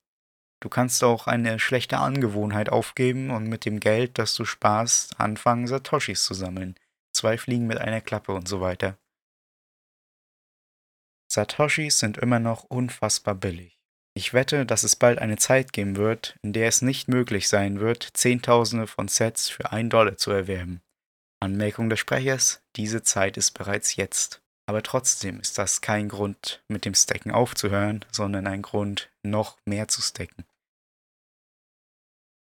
Du 0.61 0.69
kannst 0.69 1.03
auch 1.03 1.27
eine 1.27 1.59
schlechte 1.59 1.99
Angewohnheit 1.99 2.69
aufgeben 2.69 3.29
und 3.31 3.47
mit 3.47 3.65
dem 3.65 3.79
Geld, 3.79 4.17
das 4.17 4.35
du 4.35 4.45
sparst, 4.45 5.19
anfangen, 5.19 5.67
Satoshis 5.67 6.23
zu 6.23 6.33
sammeln. 6.33 6.75
Zwei 7.13 7.37
Fliegen 7.37 7.67
mit 7.67 7.77
einer 7.77 8.01
Klappe 8.01 8.33
und 8.33 8.47
so 8.47 8.61
weiter. 8.61 8.97
Satoshis 11.31 11.97
sind 11.97 12.17
immer 12.17 12.39
noch 12.39 12.65
unfassbar 12.65 13.35
billig. 13.35 13.79
Ich 14.13 14.33
wette, 14.33 14.65
dass 14.65 14.83
es 14.83 14.97
bald 14.97 15.19
eine 15.19 15.37
Zeit 15.37 15.71
geben 15.71 15.95
wird, 15.95 16.35
in 16.41 16.51
der 16.51 16.67
es 16.67 16.81
nicht 16.81 17.07
möglich 17.07 17.47
sein 17.47 17.79
wird, 17.79 18.03
Zehntausende 18.13 18.85
von 18.85 19.07
Sets 19.07 19.47
für 19.47 19.71
einen 19.71 19.89
Dollar 19.89 20.17
zu 20.17 20.31
erwerben. 20.31 20.81
Anmerkung 21.39 21.89
des 21.89 22.01
Sprechers, 22.01 22.61
diese 22.75 23.01
Zeit 23.03 23.37
ist 23.37 23.51
bereits 23.51 23.95
jetzt. 23.95 24.41
Aber 24.65 24.83
trotzdem 24.83 25.39
ist 25.39 25.57
das 25.57 25.79
kein 25.79 26.09
Grund, 26.09 26.65
mit 26.67 26.83
dem 26.83 26.95
Stacken 26.95 27.31
aufzuhören, 27.31 28.03
sondern 28.11 28.45
ein 28.45 28.61
Grund, 28.61 29.09
noch 29.23 29.57
mehr 29.63 29.87
zu 29.87 30.01
stacken. 30.01 30.43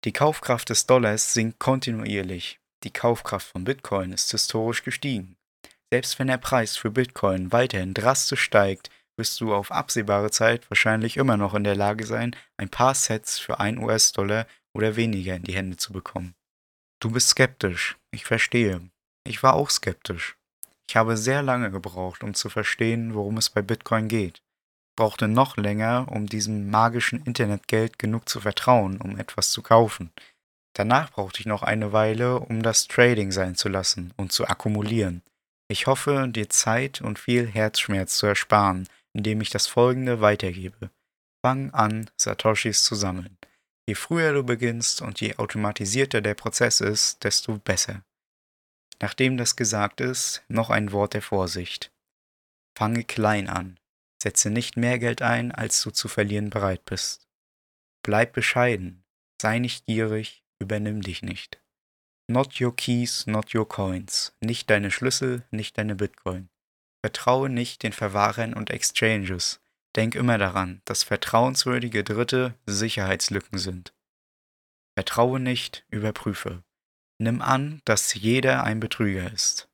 Die 0.04 0.12
Kaufkraft 0.12 0.70
des 0.70 0.88
Dollars 0.88 1.32
sinkt 1.34 1.58
kontinuierlich. 1.58 2.60
Die 2.84 2.92
Kaufkraft 2.92 3.48
von 3.48 3.64
Bitcoin 3.64 4.12
ist 4.12 4.30
historisch 4.32 4.84
gestiegen. 4.84 5.38
Selbst 5.94 6.18
wenn 6.18 6.26
der 6.26 6.40
Preis 6.40 6.76
für 6.76 6.90
Bitcoin 6.90 7.52
weiterhin 7.52 7.94
drastisch 7.94 8.42
steigt, 8.42 8.90
wirst 9.16 9.40
du 9.40 9.54
auf 9.54 9.72
absehbare 9.72 10.32
Zeit 10.32 10.68
wahrscheinlich 10.72 11.18
immer 11.18 11.38
noch 11.38 11.54
in 11.54 11.64
der 11.64 11.76
Lage 11.76 12.08
sein, 12.08 12.36
ein 12.58 12.70
paar 12.70 12.96
Sets 12.96 13.38
für 13.38 13.60
1 13.60 13.80
US-Dollar 13.80 14.48
oder 14.76 14.96
weniger 14.96 15.36
in 15.36 15.44
die 15.44 15.54
Hände 15.54 15.78
zu 15.78 15.94
bekommen. 15.94 16.34
Du 17.00 17.12
bist 17.12 17.30
skeptisch, 17.30 17.96
ich 18.10 18.26
verstehe. 18.26 18.82
Ich 19.24 19.44
war 19.44 19.54
auch 19.54 19.70
skeptisch. 19.70 20.36
Ich 20.90 20.96
habe 20.96 21.16
sehr 21.16 21.44
lange 21.44 21.70
gebraucht, 21.70 22.24
um 22.24 22.34
zu 22.34 22.50
verstehen, 22.50 23.14
worum 23.14 23.38
es 23.38 23.52
bei 23.52 23.62
Bitcoin 23.62 24.08
geht. 24.08 24.42
Brauchte 24.98 25.28
noch 25.28 25.58
länger, 25.58 26.08
um 26.10 26.26
diesem 26.26 26.72
magischen 26.72 27.22
Internetgeld 27.24 28.00
genug 28.00 28.28
zu 28.28 28.42
vertrauen, 28.42 29.00
um 29.00 29.20
etwas 29.20 29.52
zu 29.52 29.62
kaufen. 29.62 30.12
Danach 30.76 31.12
brauchte 31.12 31.42
ich 31.42 31.46
noch 31.46 31.62
eine 31.62 31.94
Weile, 31.94 32.40
um 32.40 32.64
das 32.64 32.88
Trading 32.88 33.32
sein 33.32 33.54
zu 33.54 33.70
lassen 33.70 34.12
und 34.18 34.32
zu 34.32 34.48
akkumulieren. 34.48 35.22
Ich 35.74 35.88
hoffe, 35.88 36.28
dir 36.30 36.52
Zeit 36.52 37.02
und 37.02 37.18
viel 37.18 37.48
Herzschmerz 37.48 38.18
zu 38.18 38.28
ersparen, 38.28 38.88
indem 39.12 39.42
ich 39.42 39.50
das 39.50 39.66
folgende 39.66 40.22
weitergebe. 40.22 40.92
Fang 41.44 41.72
an, 41.72 42.12
Satoshis 42.16 42.84
zu 42.84 42.94
sammeln. 42.94 43.40
Je 43.88 43.96
früher 43.96 44.34
du 44.34 44.44
beginnst 44.44 45.02
und 45.02 45.20
je 45.20 45.36
automatisierter 45.38 46.22
der 46.22 46.36
Prozess 46.36 46.80
ist, 46.80 47.24
desto 47.24 47.58
besser. 47.58 48.04
Nachdem 49.02 49.36
das 49.36 49.56
gesagt 49.56 50.00
ist, 50.00 50.44
noch 50.48 50.70
ein 50.70 50.92
Wort 50.92 51.16
der 51.16 51.24
Vorsicht. 51.24 51.92
Fange 52.78 53.04
klein 53.04 53.50
an. 53.50 53.80
Setze 54.22 54.52
nicht 54.52 54.78
mehr 54.78 55.00
Geld 55.00 55.24
ein, 55.24 55.52
als 55.52 55.82
du 55.82 55.90
zu 55.90 56.08
verlieren 56.08 56.52
bereit 56.52 56.86
bist. 56.86 57.28
Bleib 58.04 58.34
bescheiden. 58.34 59.04
Sei 59.42 59.58
nicht 59.58 59.88
gierig, 59.88 60.44
übernimm 60.60 61.02
dich 61.02 61.24
nicht. 61.24 61.63
Not 62.28 62.62
your 62.62 62.76
keys, 62.76 63.28
not 63.28 63.54
your 63.54 63.68
coins. 63.68 64.34
Nicht 64.40 64.70
deine 64.70 64.92
Schlüssel, 64.92 65.46
nicht 65.52 65.78
deine 65.78 65.96
Bitcoin. 65.96 66.50
Vertraue 67.04 67.50
nicht 67.50 67.84
den 67.84 67.92
Verwahrern 67.92 68.54
und 68.54 68.70
Exchanges. 68.70 69.60
Denk 69.96 70.16
immer 70.16 70.38
daran, 70.38 70.82
dass 70.86 71.04
vertrauenswürdige 71.04 72.04
Dritte 72.04 72.56
Sicherheitslücken 72.66 73.60
sind. 73.60 73.94
Vertraue 74.98 75.40
nicht, 75.40 75.86
überprüfe. 75.90 76.64
Nimm 77.20 77.42
an, 77.42 77.82
dass 77.86 78.14
jeder 78.14 78.64
ein 78.64 78.80
Betrüger 78.80 79.32
ist. 79.32 79.70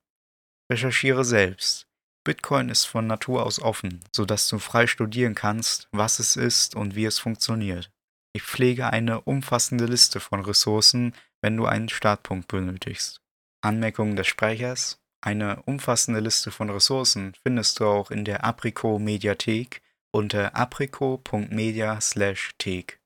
Recherchiere 0.72 1.24
selbst. 1.24 1.88
Bitcoin 2.24 2.70
ist 2.70 2.86
von 2.86 3.08
Natur 3.08 3.46
aus 3.46 3.60
offen, 3.60 4.04
sodass 4.12 4.48
du 4.48 4.60
frei 4.60 4.88
studieren 4.88 5.36
kannst, 5.36 5.88
was 5.92 6.20
es 6.20 6.36
ist 6.36 6.76
und 6.76 6.96
wie 6.96 7.06
es 7.06 7.20
funktioniert. 7.20 7.92
Ich 8.34 8.44
pflege 8.44 8.92
eine 8.92 9.22
umfassende 9.22 9.86
Liste 9.86 10.20
von 10.20 10.42
Ressourcen, 10.42 11.16
wenn 11.42 11.58
du 11.58 11.66
einen 11.66 11.90
Startpunkt 11.90 12.48
benötigst. 12.48 13.22
Anmerkungen 13.62 14.16
des 14.16 14.28
Sprechers 14.28 15.00
eine 15.22 15.62
umfassende 15.64 16.22
Liste 16.22 16.50
von 16.50 16.70
Ressourcen 16.70 17.34
findest 17.44 17.78
du 17.80 17.86
auch 17.86 18.10
in 18.10 18.24
der 18.24 18.46
Apriko 18.46 19.00
Mediathek 19.00 19.82
unter 20.12 20.56
apriko.media/thek. 20.56 23.00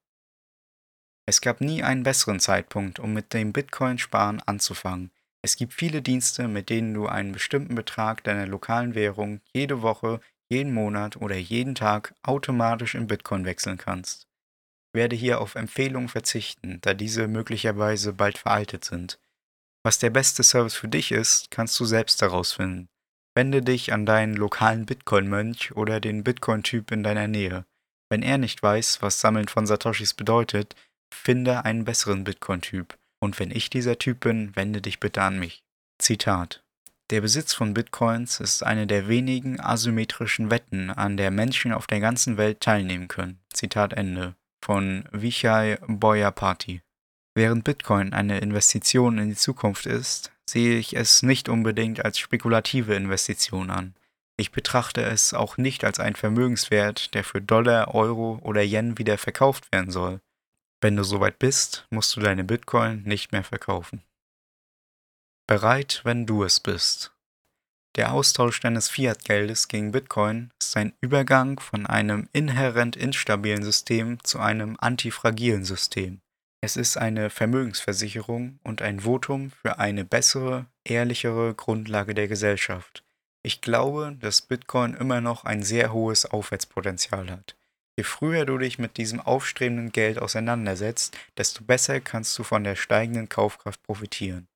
Es 1.25 1.41
gab 1.41 1.61
nie 1.61 1.81
einen 1.81 2.03
besseren 2.03 2.39
Zeitpunkt, 2.39 2.99
um 2.99 3.13
mit 3.13 3.33
dem 3.33 3.51
Bitcoin-Sparen 3.51 4.41
anzufangen. 4.41 5.09
Es 5.41 5.55
gibt 5.55 5.73
viele 5.73 6.03
Dienste, 6.03 6.47
mit 6.47 6.69
denen 6.69 6.93
du 6.93 7.07
einen 7.07 7.31
bestimmten 7.31 7.73
Betrag 7.75 8.23
deiner 8.23 8.45
lokalen 8.45 8.93
Währung 8.93 9.41
jede 9.51 9.81
Woche, 9.81 10.19
jeden 10.49 10.73
Monat 10.73 11.17
oder 11.17 11.35
jeden 11.35 11.75
Tag 11.75 12.13
automatisch 12.21 12.93
in 12.93 13.07
Bitcoin 13.07 13.45
wechseln 13.45 13.77
kannst. 13.77 14.27
Werde 14.93 15.15
hier 15.15 15.41
auf 15.41 15.55
Empfehlungen 15.55 16.09
verzichten, 16.09 16.79
da 16.81 16.93
diese 16.93 17.27
möglicherweise 17.27 18.13
bald 18.13 18.37
veraltet 18.37 18.85
sind. 18.85 19.19
Was 19.83 19.99
der 19.99 20.11
beste 20.11 20.43
Service 20.43 20.75
für 20.75 20.87
dich 20.87 21.11
ist, 21.11 21.51
kannst 21.51 21.79
du 21.79 21.85
selbst 21.85 22.21
herausfinden. 22.21 22.87
Wende 23.35 23.61
dich 23.61 23.91
an 23.91 24.05
deinen 24.05 24.35
lokalen 24.35 24.85
Bitcoin-Mönch 24.85 25.75
oder 25.75 25.99
den 25.99 26.23
Bitcoin-Typ 26.23 26.91
in 26.91 27.03
deiner 27.03 27.27
Nähe. 27.27 27.65
Wenn 28.09 28.21
er 28.21 28.37
nicht 28.37 28.61
weiß, 28.61 29.01
was 29.01 29.19
Sammeln 29.19 29.47
von 29.47 29.65
Satoshis 29.65 30.13
bedeutet, 30.13 30.75
finde 31.13 31.65
einen 31.65 31.83
besseren 31.83 32.23
Bitcoin-Typ. 32.23 32.97
Und 33.19 33.39
wenn 33.39 33.51
ich 33.51 33.69
dieser 33.69 33.97
Typ 33.97 34.19
bin, 34.19 34.55
wende 34.55 34.81
dich 34.81 34.99
bitte 34.99 35.21
an 35.23 35.39
mich. 35.39 35.63
Zitat. 35.97 36.63
Der 37.09 37.21
Besitz 37.21 37.53
von 37.53 37.73
Bitcoins 37.73 38.39
ist 38.39 38.63
eine 38.63 38.87
der 38.87 39.07
wenigen 39.07 39.59
asymmetrischen 39.59 40.51
Wetten, 40.51 40.89
an 40.89 41.17
der 41.17 41.31
Menschen 41.31 41.73
auf 41.73 41.87
der 41.87 41.99
ganzen 41.99 42.37
Welt 42.37 42.59
teilnehmen 42.59 43.07
können. 43.07 43.39
Zitat 43.51 43.93
Ende. 43.93 44.35
Von 44.63 45.03
Vichai 45.11 45.77
Boyapati. 45.87 46.83
Während 47.35 47.65
Bitcoin 47.65 48.13
eine 48.13 48.39
Investition 48.39 49.17
in 49.17 49.27
die 49.27 49.35
Zukunft 49.35 49.85
ist, 49.85 50.31
sehe 50.49 50.77
ich 50.77 50.95
es 50.95 51.21
nicht 51.21 51.49
unbedingt 51.49 52.05
als 52.05 52.17
spekulative 52.17 52.95
Investition 52.95 53.69
an. 53.69 53.93
Ich 54.37 54.53
betrachte 54.53 55.01
es 55.01 55.33
auch 55.33 55.57
nicht 55.57 55.83
als 55.83 55.99
einen 55.99 56.15
Vermögenswert, 56.15 57.13
der 57.13 57.25
für 57.25 57.41
Dollar, 57.41 57.93
Euro 57.93 58.39
oder 58.41 58.61
Yen 58.61 58.97
wieder 58.97 59.17
verkauft 59.17 59.69
werden 59.73 59.91
soll. 59.91 60.21
Wenn 60.79 60.95
du 60.95 61.03
soweit 61.03 61.39
bist, 61.39 61.85
musst 61.89 62.15
du 62.15 62.21
deine 62.21 62.45
Bitcoin 62.45 63.03
nicht 63.03 63.33
mehr 63.33 63.43
verkaufen. 63.43 64.01
Bereit, 65.45 65.99
wenn 66.05 66.25
du 66.25 66.45
es 66.45 66.61
bist. 66.61 67.12
Der 67.95 68.11
Austausch 68.11 68.59
deines 68.59 68.89
Fiat-Geldes 68.89 69.67
gegen 69.67 69.91
Bitcoin 69.91 70.49
ist 70.59 70.75
ein 70.75 70.93
Übergang 70.99 71.59
von 71.59 71.85
einem 71.85 72.27
inhärent 72.33 72.95
instabilen 72.95 73.63
System 73.63 74.17
zu 74.23 74.39
einem 74.39 74.77
antifragilen 74.79 75.63
System. 75.63 76.19
Es 76.61 76.75
ist 76.75 76.97
eine 76.97 77.29
Vermögensversicherung 77.29 78.59
und 78.63 78.81
ein 78.81 79.01
Votum 79.01 79.51
für 79.51 79.77
eine 79.77 80.05
bessere, 80.05 80.65
ehrlichere 80.83 81.53
Grundlage 81.53 82.15
der 82.15 82.27
Gesellschaft. 82.27 83.03
Ich 83.43 83.61
glaube, 83.61 84.17
dass 84.19 84.41
Bitcoin 84.41 84.95
immer 84.95 85.21
noch 85.21 85.43
ein 85.43 85.61
sehr 85.61 85.93
hohes 85.93 86.25
Aufwärtspotenzial 86.25 87.29
hat. 87.29 87.55
Je 87.95 88.03
früher 88.03 88.45
du 88.45 88.57
dich 88.57 88.79
mit 88.79 88.97
diesem 88.97 89.19
aufstrebenden 89.19 89.91
Geld 89.91 90.17
auseinandersetzt, 90.17 91.15
desto 91.37 91.63
besser 91.63 91.99
kannst 91.99 92.39
du 92.39 92.43
von 92.43 92.63
der 92.63 92.75
steigenden 92.75 93.29
Kaufkraft 93.29 93.83
profitieren. 93.83 94.47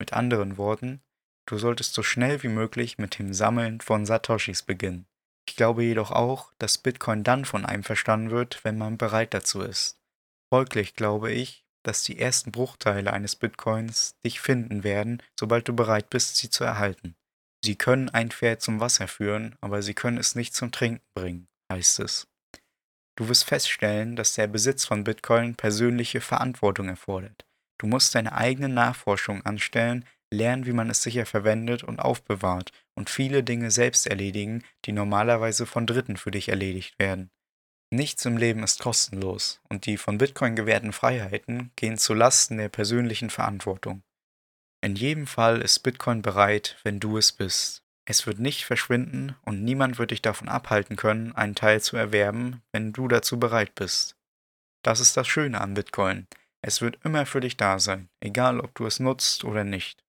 Mit 0.00 0.12
anderen 0.12 0.56
Worten, 0.56 1.02
du 1.46 1.58
solltest 1.58 1.94
so 1.94 2.02
schnell 2.02 2.42
wie 2.42 2.48
möglich 2.48 2.98
mit 2.98 3.18
dem 3.18 3.34
Sammeln 3.34 3.80
von 3.80 4.06
Satoshis 4.06 4.62
beginnen. 4.62 5.06
Ich 5.48 5.56
glaube 5.56 5.84
jedoch 5.84 6.10
auch, 6.10 6.52
dass 6.58 6.78
Bitcoin 6.78 7.22
dann 7.22 7.44
von 7.44 7.66
einem 7.66 7.82
verstanden 7.82 8.30
wird, 8.30 8.64
wenn 8.64 8.78
man 8.78 8.96
bereit 8.96 9.34
dazu 9.34 9.60
ist. 9.60 9.98
Folglich 10.52 10.94
glaube 10.94 11.32
ich, 11.32 11.64
dass 11.82 12.02
die 12.02 12.18
ersten 12.18 12.50
Bruchteile 12.50 13.12
eines 13.12 13.36
Bitcoins 13.36 14.16
dich 14.24 14.40
finden 14.40 14.84
werden, 14.84 15.22
sobald 15.38 15.68
du 15.68 15.74
bereit 15.74 16.10
bist, 16.10 16.36
sie 16.36 16.48
zu 16.48 16.64
erhalten. 16.64 17.14
Sie 17.62 17.76
können 17.76 18.10
ein 18.10 18.30
Pferd 18.30 18.62
zum 18.62 18.80
Wasser 18.80 19.08
führen, 19.08 19.56
aber 19.60 19.82
sie 19.82 19.94
können 19.94 20.18
es 20.18 20.34
nicht 20.34 20.54
zum 20.54 20.72
Trinken 20.72 21.04
bringen, 21.14 21.48
heißt 21.70 22.00
es. 22.00 22.26
Du 23.16 23.28
wirst 23.28 23.44
feststellen, 23.44 24.16
dass 24.16 24.34
der 24.34 24.48
Besitz 24.48 24.84
von 24.84 25.04
Bitcoin 25.04 25.54
persönliche 25.54 26.20
Verantwortung 26.20 26.88
erfordert. 26.88 27.46
Du 27.78 27.86
musst 27.86 28.14
deine 28.14 28.32
eigene 28.32 28.68
Nachforschung 28.68 29.44
anstellen, 29.46 30.04
lernen, 30.34 30.66
wie 30.66 30.72
man 30.72 30.90
es 30.90 31.02
sicher 31.02 31.24
verwendet 31.24 31.82
und 31.82 32.00
aufbewahrt 32.00 32.72
und 32.94 33.08
viele 33.08 33.42
Dinge 33.42 33.70
selbst 33.70 34.06
erledigen, 34.06 34.62
die 34.84 34.92
normalerweise 34.92 35.66
von 35.66 35.86
Dritten 35.86 36.16
für 36.16 36.30
dich 36.30 36.48
erledigt 36.48 36.98
werden. 36.98 37.30
Nichts 37.90 38.24
im 38.24 38.36
Leben 38.36 38.62
ist 38.62 38.80
kostenlos 38.80 39.60
und 39.68 39.86
die 39.86 39.96
von 39.96 40.18
Bitcoin 40.18 40.56
gewährten 40.56 40.92
Freiheiten 40.92 41.70
gehen 41.76 41.96
zu 41.96 42.12
Lasten 42.12 42.56
der 42.58 42.68
persönlichen 42.68 43.30
Verantwortung. 43.30 44.02
In 44.82 44.96
jedem 44.96 45.26
Fall 45.26 45.62
ist 45.62 45.78
Bitcoin 45.78 46.20
bereit, 46.20 46.76
wenn 46.82 47.00
du 47.00 47.16
es 47.16 47.32
bist. 47.32 47.82
Es 48.06 48.26
wird 48.26 48.38
nicht 48.38 48.66
verschwinden 48.66 49.34
und 49.42 49.64
niemand 49.64 49.98
wird 49.98 50.10
dich 50.10 50.20
davon 50.20 50.48
abhalten 50.48 50.96
können, 50.96 51.32
einen 51.32 51.54
Teil 51.54 51.80
zu 51.80 51.96
erwerben, 51.96 52.62
wenn 52.72 52.92
du 52.92 53.08
dazu 53.08 53.38
bereit 53.38 53.74
bist. 53.74 54.16
Das 54.82 55.00
ist 55.00 55.16
das 55.16 55.26
Schöne 55.26 55.60
an 55.60 55.72
Bitcoin. 55.72 56.26
Es 56.60 56.82
wird 56.82 56.98
immer 57.04 57.24
für 57.24 57.40
dich 57.40 57.56
da 57.56 57.78
sein, 57.78 58.10
egal 58.20 58.60
ob 58.60 58.74
du 58.74 58.84
es 58.86 59.00
nutzt 59.00 59.44
oder 59.44 59.64
nicht. 59.64 60.03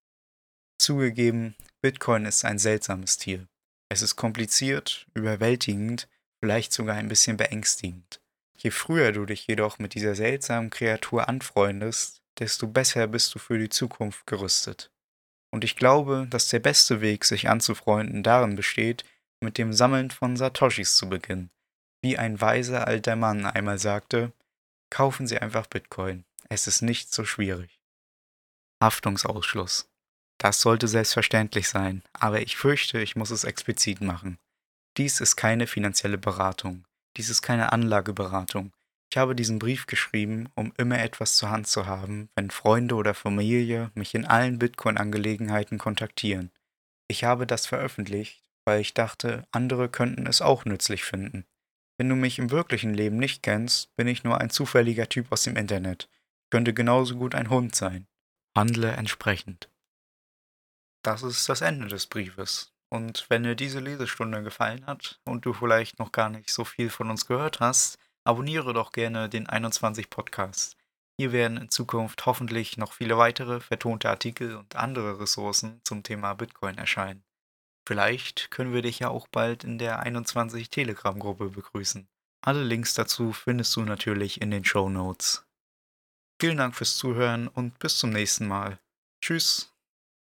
Zugegeben, 0.78 1.56
Bitcoin 1.82 2.26
ist 2.26 2.46
ein 2.46 2.60
seltsames 2.60 3.18
Tier. 3.18 3.48
Es 3.90 4.02
ist 4.02 4.16
kompliziert, 4.16 5.08
überwältigend 5.14 6.08
vielleicht 6.40 6.74
sogar 6.74 6.96
ein 6.96 7.08
bisschen 7.08 7.38
beängstigend. 7.38 8.22
Je 8.58 8.72
früher 8.72 9.12
du 9.12 9.26
dich 9.26 9.48
jedoch 9.48 9.80
mit 9.80 9.94
dieser 9.96 10.16
seltsamen 10.16 10.70
Kreatur 10.70 11.28
anfreundest, 11.28 12.22
desto 12.40 12.68
besser 12.68 13.08
bist 13.08 13.34
du 13.34 13.40
für 13.40 13.58
die 13.58 13.70
Zukunft 13.70 14.28
gerüstet. 14.28 14.92
Und 15.52 15.64
ich 15.64 15.76
glaube, 15.76 16.28
dass 16.30 16.50
der 16.50 16.60
beste 16.60 17.02
Weg, 17.02 17.26
sich 17.26 17.50
anzufreunden, 17.50 18.22
darin 18.22 18.56
besteht, 18.56 19.06
mit 19.40 19.58
dem 19.58 19.74
Sammeln 19.74 20.12
von 20.12 20.36
Satoshis 20.36 20.96
zu 20.96 21.10
beginnen. 21.10 21.50
Wie 22.02 22.18
ein 22.18 22.40
weiser 22.42 22.88
alter 22.88 23.16
Mann 23.16 23.46
einmal 23.46 23.80
sagte, 23.80 24.34
kaufen 24.90 25.28
Sie 25.28 25.40
einfach 25.40 25.68
Bitcoin, 25.68 26.26
es 26.50 26.68
ist 26.68 26.82
nicht 26.82 27.14
so 27.14 27.26
schwierig. 27.26 27.80
Haftungsausschluss. 28.84 29.90
Das 30.38 30.62
sollte 30.62 30.88
selbstverständlich 30.88 31.70
sein, 31.70 32.04
aber 32.14 32.42
ich 32.42 32.58
fürchte, 32.58 33.00
ich 33.00 33.16
muss 33.16 33.32
es 33.32 33.44
explizit 33.44 34.02
machen. 34.02 34.38
Dies 34.98 35.22
ist 35.22 35.36
keine 35.36 35.68
finanzielle 35.68 36.18
Beratung. 36.18 36.86
Dies 37.18 37.30
ist 37.30 37.42
keine 37.42 37.72
Anlageberatung. 37.72 38.74
Ich 39.12 39.18
habe 39.18 39.36
diesen 39.36 39.60
Brief 39.60 39.88
geschrieben, 39.88 40.50
um 40.56 40.74
immer 40.78 41.00
etwas 41.00 41.38
zur 41.38 41.50
Hand 41.50 41.68
zu 41.68 41.86
haben, 41.86 42.30
wenn 42.36 42.50
Freunde 42.50 42.96
oder 42.96 43.14
Familie 43.14 43.92
mich 43.94 44.14
in 44.14 44.26
allen 44.26 44.60
Bitcoin-Angelegenheiten 44.60 45.78
kontaktieren. 45.78 46.52
Ich 47.08 47.24
habe 47.24 47.48
das 47.48 47.66
veröffentlicht, 47.66 48.44
weil 48.66 48.82
ich 48.82 48.94
dachte, 48.94 49.48
andere 49.52 49.90
könnten 49.90 50.28
es 50.28 50.42
auch 50.42 50.66
nützlich 50.66 51.04
finden. 51.04 51.46
Wenn 51.98 52.10
du 52.10 52.16
mich 52.16 52.40
im 52.40 52.52
wirklichen 52.52 52.94
Leben 52.94 53.18
nicht 53.18 53.42
kennst, 53.42 53.96
bin 53.96 54.08
ich 54.08 54.24
nur 54.24 54.42
ein 54.42 54.50
zufälliger 54.50 55.08
Typ 55.08 55.32
aus 55.32 55.44
dem 55.44 55.56
Internet. 55.56 56.10
Ich 56.44 56.50
könnte 56.50 56.74
genauso 56.74 57.16
gut 57.16 57.36
ein 57.36 57.50
Hund 57.50 57.76
sein. 57.76 58.08
Handle 58.56 58.92
entsprechend. 58.92 59.70
Das 61.06 61.22
ist 61.22 61.48
das 61.50 61.62
Ende 61.62 61.88
des 61.88 62.08
Briefes. 62.08 62.74
Und 62.90 63.28
wenn 63.30 63.44
dir 63.44 63.54
diese 63.54 63.80
Lesestunde 63.80 64.42
gefallen 64.42 64.88
hat 64.88 65.20
und 65.26 65.46
du 65.46 65.54
vielleicht 65.54 66.00
noch 66.00 66.12
gar 66.12 66.30
nicht 66.30 66.50
so 66.50 66.66
viel 66.66 66.90
von 66.90 67.12
uns 67.12 67.28
gehört 67.28 67.60
hast, 67.60 68.00
abonniere 68.24 68.74
doch 68.74 68.92
gerne 68.92 69.30
den 69.30 69.48
21 69.48 70.10
Podcast. 70.10 70.78
Hier 71.20 71.32
werden 71.32 71.58
in 71.58 71.70
Zukunft 71.70 72.26
hoffentlich 72.26 72.78
noch 72.78 72.94
viele 72.94 73.20
weitere 73.20 73.60
vertonte 73.60 74.10
Artikel 74.10 74.56
und 74.56 74.76
andere 74.78 75.20
Ressourcen 75.20 75.80
zum 75.84 76.02
Thema 76.02 76.34
Bitcoin 76.34 76.80
erscheinen. 76.80 77.24
Vielleicht 77.88 78.50
können 78.50 78.74
wir 78.74 78.82
dich 78.82 78.98
ja 78.98 79.10
auch 79.10 79.28
bald 79.28 79.64
in 79.64 79.78
der 79.78 80.00
21 80.00 80.72
Telegram-Gruppe 80.72 81.50
begrüßen. 81.50 82.08
Alle 82.42 82.64
Links 82.64 82.96
dazu 82.96 83.32
findest 83.32 83.76
du 83.76 83.82
natürlich 83.82 84.42
in 84.42 84.50
den 84.50 84.66
Show 84.66 84.90
Notes. 84.90 85.46
Vielen 86.42 86.58
Dank 86.58 86.76
fürs 86.76 86.96
Zuhören 86.96 87.48
und 87.48 87.78
bis 87.78 88.00
zum 88.00 88.10
nächsten 88.10 88.48
Mal. 88.48 88.80
Tschüss. 89.22 89.75